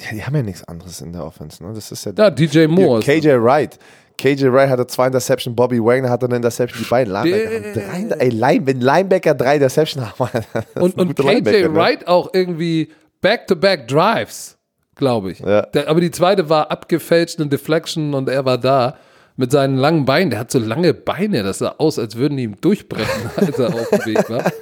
[0.00, 1.72] Ja, die haben ja nichts anderes in der Offense, ne?
[1.74, 2.12] Das ist ja.
[2.16, 3.00] Ja, DJ Moore.
[3.00, 3.78] KJ Wright.
[4.20, 8.16] KJ Wright hatte zwei Interception, Bobby Wagner hatte eine Interception, die beiden Linebacker haben drei,
[8.18, 10.44] ey, Line, wenn Linebacker drei Interception haben,
[10.74, 11.74] und, und KJ Linebacker, ne?
[11.74, 12.90] Wright auch irgendwie
[13.22, 14.58] Back-to-Back Drives,
[14.94, 15.40] glaube ich.
[15.40, 15.62] Ja.
[15.62, 18.96] Der, aber die zweite war abgefälscht, eine Deflection und er war da
[19.36, 20.30] mit seinen langen Beinen.
[20.30, 23.74] Der hat so lange Beine, das sah aus, als würden die ihm durchbrechen, als er
[23.74, 24.52] auf dem Weg war.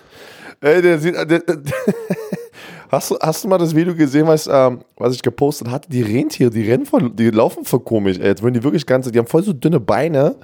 [0.60, 1.16] Ey, der sieht.
[1.16, 1.40] Der, der,
[2.90, 5.88] hast, du, hast du mal das Video gesehen, was, ähm, was ich gepostet hatte?
[5.88, 8.26] Die Rentiere, die rennen voll, die laufen voll komisch, ey.
[8.28, 10.36] Jetzt würden die wirklich ganze, die haben voll so dünne Beine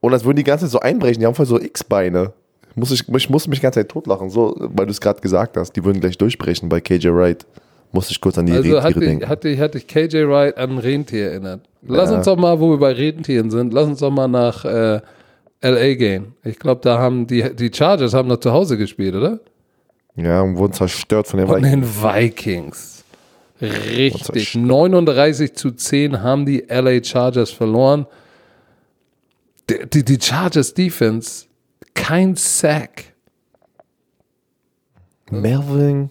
[0.00, 2.32] und als würden die ganze Zeit so einbrechen, die haben voll so X-Beine.
[2.74, 5.56] Muss ich, ich muss mich die ganze Zeit totlachen, so, weil du es gerade gesagt
[5.56, 5.72] hast.
[5.76, 7.46] Die würden gleich durchbrechen bei KJ Wright.
[7.92, 9.28] Musste ich kurz an die Also Rentiere hatte, denken.
[9.28, 11.62] hatte, ich- hatte ich KJ Wright an Rentier erinnert.
[11.86, 12.16] Lass Ja.
[12.18, 15.00] uns doch mal, wo wir bei Rentieren sind, lass uns doch mal nach äh,
[15.62, 16.34] LA gehen.
[16.44, 19.40] Ich glaube, da haben die, die Chargers haben noch zu Hause gespielt, oder?
[20.16, 21.72] Ja, und wurden zerstört von den Von Vikings.
[21.72, 23.04] den Vikings.
[23.60, 24.24] Richtig.
[24.24, 24.64] zerstört.
[24.66, 28.06] 39 zu 10 haben die LA Chargers verloren.
[29.68, 31.46] Die, die, die Chargers Defense,
[31.94, 33.14] kein Sack.
[35.30, 36.10] Melvin,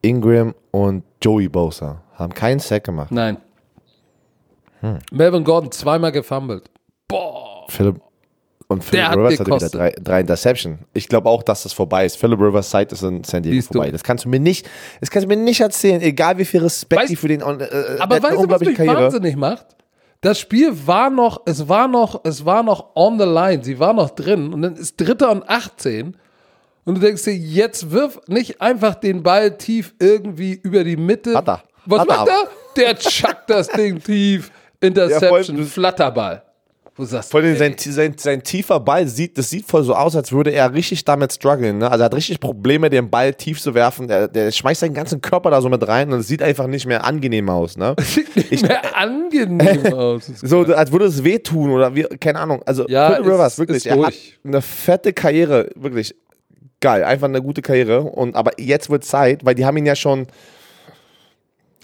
[0.00, 3.12] Ingram und Joey Bosa haben keinen Sack gemacht.
[3.12, 3.36] Nein.
[4.80, 4.98] Hm.
[5.12, 6.68] Melvin Gordon zweimal gefummelt.
[7.06, 7.66] Boah.
[7.68, 8.00] Philip
[8.72, 10.78] und Philip Der hat Rivers hatte wieder drei, drei Interception.
[10.94, 12.16] Ich glaube auch, dass das vorbei ist.
[12.16, 13.74] Philip Rivers Zeit ist in San Diego Siehst du.
[13.74, 13.90] vorbei.
[13.90, 14.68] Das kannst du mir nicht,
[15.00, 17.44] das kannst du mir nicht erzählen, egal wie viel Respekt Weißt- die für den äh,
[17.44, 19.04] Aber hat eine weißt du, was mich Karriere.
[19.04, 19.66] wahnsinnig macht?
[20.20, 23.92] Das Spiel war noch, es war noch, es war noch on the line, sie war
[23.92, 26.16] noch drin und dann ist Dritter und 18
[26.84, 31.34] und du denkst dir, jetzt wirf nicht einfach den Ball tief irgendwie über die Mitte.
[31.36, 31.62] Hat er.
[31.86, 32.48] Was Hat macht er?
[32.76, 36.42] Der chuckt das Ding tief, Interception, voll- Flatterball.
[36.94, 40.14] Wo sagst Vor allem sein, sein, sein tiefer Ball sieht, das sieht voll so aus,
[40.14, 41.78] als würde er richtig damit strugglen.
[41.78, 41.90] Ne?
[41.90, 44.08] Also er hat richtig Probleme, den Ball tief zu werfen.
[44.08, 46.84] Der, der schmeißt seinen ganzen Körper da so mit rein und es sieht einfach nicht
[46.86, 47.78] mehr angenehm aus.
[47.78, 47.96] Ne?
[48.00, 50.26] sieht nicht mehr angenehm aus.
[50.42, 52.62] So, als würde es wehtun oder wie, keine Ahnung.
[52.66, 54.14] Also Ja, ist- Rivers, wirklich, er hat
[54.44, 56.14] eine fette Karriere, wirklich
[56.80, 58.02] geil, einfach eine gute Karriere.
[58.02, 60.26] Und aber jetzt wird Zeit, weil die haben ihn ja schon,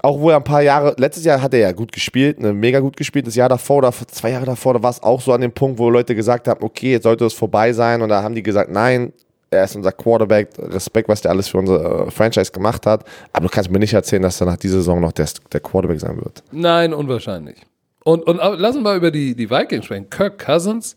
[0.02, 2.80] auch wo er ein paar Jahre, letztes Jahr hat er ja gut gespielt, ne, mega
[2.80, 3.26] gut gespielt.
[3.26, 5.78] Das Jahr davor oder zwei Jahre davor, da war es auch so an dem Punkt,
[5.78, 8.02] wo Leute gesagt haben, okay, jetzt sollte es vorbei sein.
[8.02, 9.12] Und da haben die gesagt, nein,
[9.50, 13.04] er ist unser Quarterback, Respekt, was der alles für unsere äh, Franchise gemacht hat.
[13.32, 16.00] Aber du kannst mir nicht erzählen, dass er nach dieser Saison noch der, der Quarterback
[16.00, 16.42] sein wird.
[16.52, 17.56] Nein, unwahrscheinlich.
[18.04, 20.08] Und, und aber lassen wir über die, die Vikings sprechen.
[20.10, 20.96] Kirk Cousins,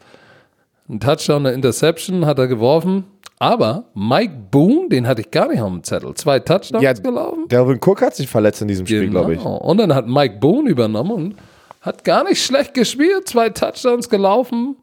[0.90, 3.06] ein Touchdown, eine Interception hat er geworfen.
[3.42, 6.14] Aber Mike Boone, den hatte ich gar nicht auf dem Zettel.
[6.14, 7.48] Zwei Touchdowns Ja, gelaufen.
[7.48, 9.22] Delvin Cook hat sich verletzt in diesem Spiel, Genau.
[9.22, 9.44] glaube ich.
[9.44, 11.36] Und dann hat Mike Boone übernommen und
[11.82, 13.28] hat gar nicht schlecht gespielt.
[13.28, 14.76] Zwei Touchdowns gelaufen.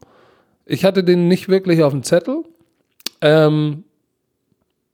[0.65, 2.43] Ich hatte den nicht wirklich auf dem Zettel.
[3.21, 3.85] Ähm,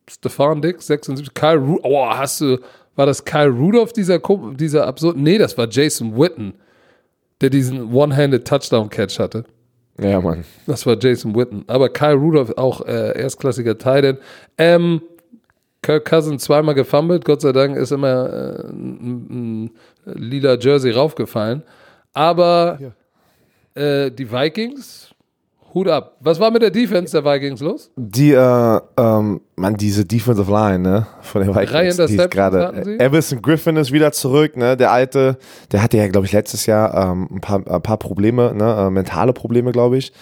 [0.07, 1.33] Stefan Dix, 76.
[1.33, 2.59] Kyle Ru oh, hast du,
[2.95, 4.19] war das Kyle Rudolph, dieser,
[4.53, 5.17] dieser absurd?
[5.17, 6.53] Nee, das war Jason Witten,
[7.41, 9.43] der diesen One-Handed Touchdown-Catch hatte.
[9.97, 10.43] Ja, Mann.
[10.67, 11.63] Das war Jason Witten.
[11.67, 14.17] Aber Kyle Rudolph auch äh, erstklassiger Titan.
[14.57, 15.01] Ähm,
[15.81, 17.23] Kirk Cousins zweimal gefummelt.
[17.23, 19.71] Gott sei Dank ist immer äh, ein, ein
[20.05, 21.63] lila Jersey raufgefallen.
[22.13, 22.79] Aber
[23.75, 25.14] äh, die Vikings,
[25.75, 26.15] Hut ab.
[26.21, 27.91] Was war mit der Defense der Vikings los?
[27.97, 32.97] Die, äh, ähm, man, diese Defensive Line, ne, von den Vikings, die ist gerade?
[32.97, 35.37] Everson Griffin ist wieder zurück, ne, der alte,
[35.73, 38.89] der hatte ja, glaube ich, letztes Jahr ähm, ein, paar, ein paar Probleme, ne, äh,
[38.89, 40.13] mentale Probleme, glaube ich.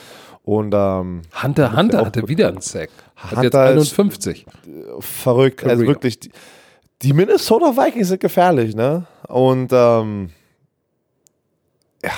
[0.42, 2.90] Und ähm, Hunter Hunter hatte wieder einen Sack.
[3.16, 4.46] Hat jetzt Hunter ist- 51.
[5.00, 5.88] verrückt, also Career.
[5.88, 6.32] wirklich, die,
[7.04, 10.30] die Minnesota Vikings sind gefährlich, ne, und ähm,
[12.04, 12.12] ja,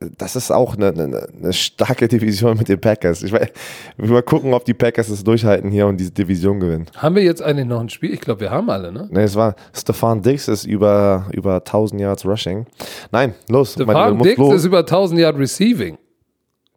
[0.00, 3.22] das ist auch eine, eine, eine starke Division mit den Packers.
[3.22, 3.48] Ich will
[3.96, 6.86] mal gucken, ob die Packers es durchhalten hier und diese Division gewinnen.
[6.96, 8.12] Haben wir jetzt eigentlich noch ein Spiel?
[8.14, 9.08] Ich glaube, wir haben alle, ne?
[9.10, 12.66] Ne, es war Stefan Diggs ist über, über 1000 Yards Rushing.
[13.10, 13.72] Nein, los.
[13.72, 14.54] Stefan Dix los.
[14.54, 15.98] ist über 1000 Yard Receiving.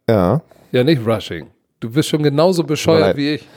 [0.08, 0.42] Ja,
[0.72, 1.46] Ja, nicht Rushing.
[1.80, 3.48] Du bist schon genauso bescheuert wie ich.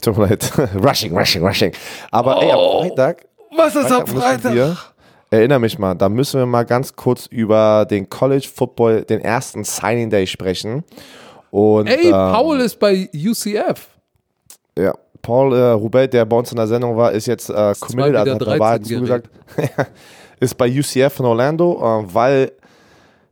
[0.00, 0.50] tut mir leid.
[0.82, 1.72] rushing, rushing, rushing.
[2.10, 2.80] Aber ey, Oh.
[2.82, 4.91] am Freitag, Was ist am Freitag müssen Freitag?
[5.32, 9.64] Erinnere mich mal, da müssen wir mal ganz kurz über den College Football, den ersten
[9.64, 10.84] Signing Day sprechen.
[11.50, 13.88] Und, Ey, ähm, Paul ist bei UCF.
[14.78, 18.16] Ja, Paul äh, Rubelt, der bei uns in der Sendung war, ist jetzt äh, committed,
[18.16, 19.30] also hat der 13 zugesagt,
[20.40, 22.52] ist bei UCF in Orlando, äh, weil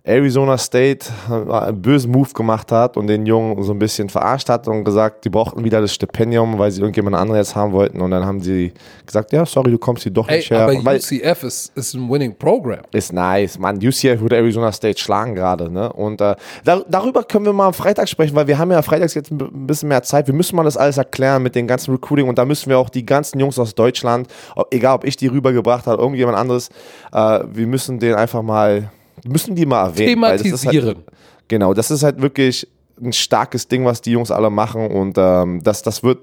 [0.03, 4.67] Arizona State einen bösen Move gemacht hat und den Jungen so ein bisschen verarscht hat
[4.67, 8.11] und gesagt, die brauchten wieder das Stipendium, weil sie irgendjemand anderen jetzt haben wollten und
[8.11, 8.73] dann haben sie
[9.05, 10.63] gesagt, ja, sorry, du kommst hier doch Ey, nicht her.
[10.63, 12.81] aber weil, UCF ist, ist ein Winning Program.
[12.93, 13.77] ist nice, Mann.
[13.77, 15.93] UCF würde Arizona State schlagen gerade, ne?
[15.93, 16.35] Und äh,
[16.65, 19.67] dar darüber können wir mal am Freitag sprechen, weil wir haben ja freitags jetzt ein
[19.67, 20.27] bisschen mehr Zeit.
[20.27, 22.89] Wir müssen mal das alles erklären mit den ganzen Recruiting und da müssen wir auch
[22.89, 24.29] die ganzen Jungs aus Deutschland,
[24.71, 26.71] egal ob ich die rübergebracht habe, irgendjemand anderes,
[27.13, 28.91] äh, wir müssen den einfach mal,
[29.27, 30.21] müssen die mal erwähnen.
[30.23, 30.87] das ist Thematisieren.
[30.97, 31.07] Halt,
[31.49, 32.67] genau, das ist halt wirklich
[33.03, 36.19] ein starkes Ding, was die Jungs alle machen und ähm, das, das wird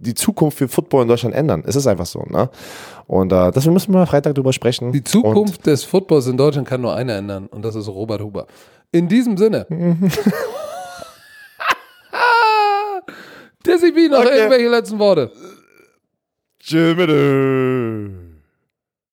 [0.00, 1.64] die Zukunft für Football in Deutschland ändern.
[1.66, 2.48] Es ist einfach so, ne?
[3.06, 4.92] Und äh, deswegen müssen wir mal Freitag drüber sprechen.
[4.92, 8.46] Die Zukunft des Footballs in Deutschland kann nur einer ändern und das ist Robert Huber.
[8.92, 9.66] In diesem Sinne.
[13.66, 14.36] Dizzy B, noch Okay.
[14.36, 15.30] irgendwelche letzten Worte?
[16.70, 18.10] Bitte.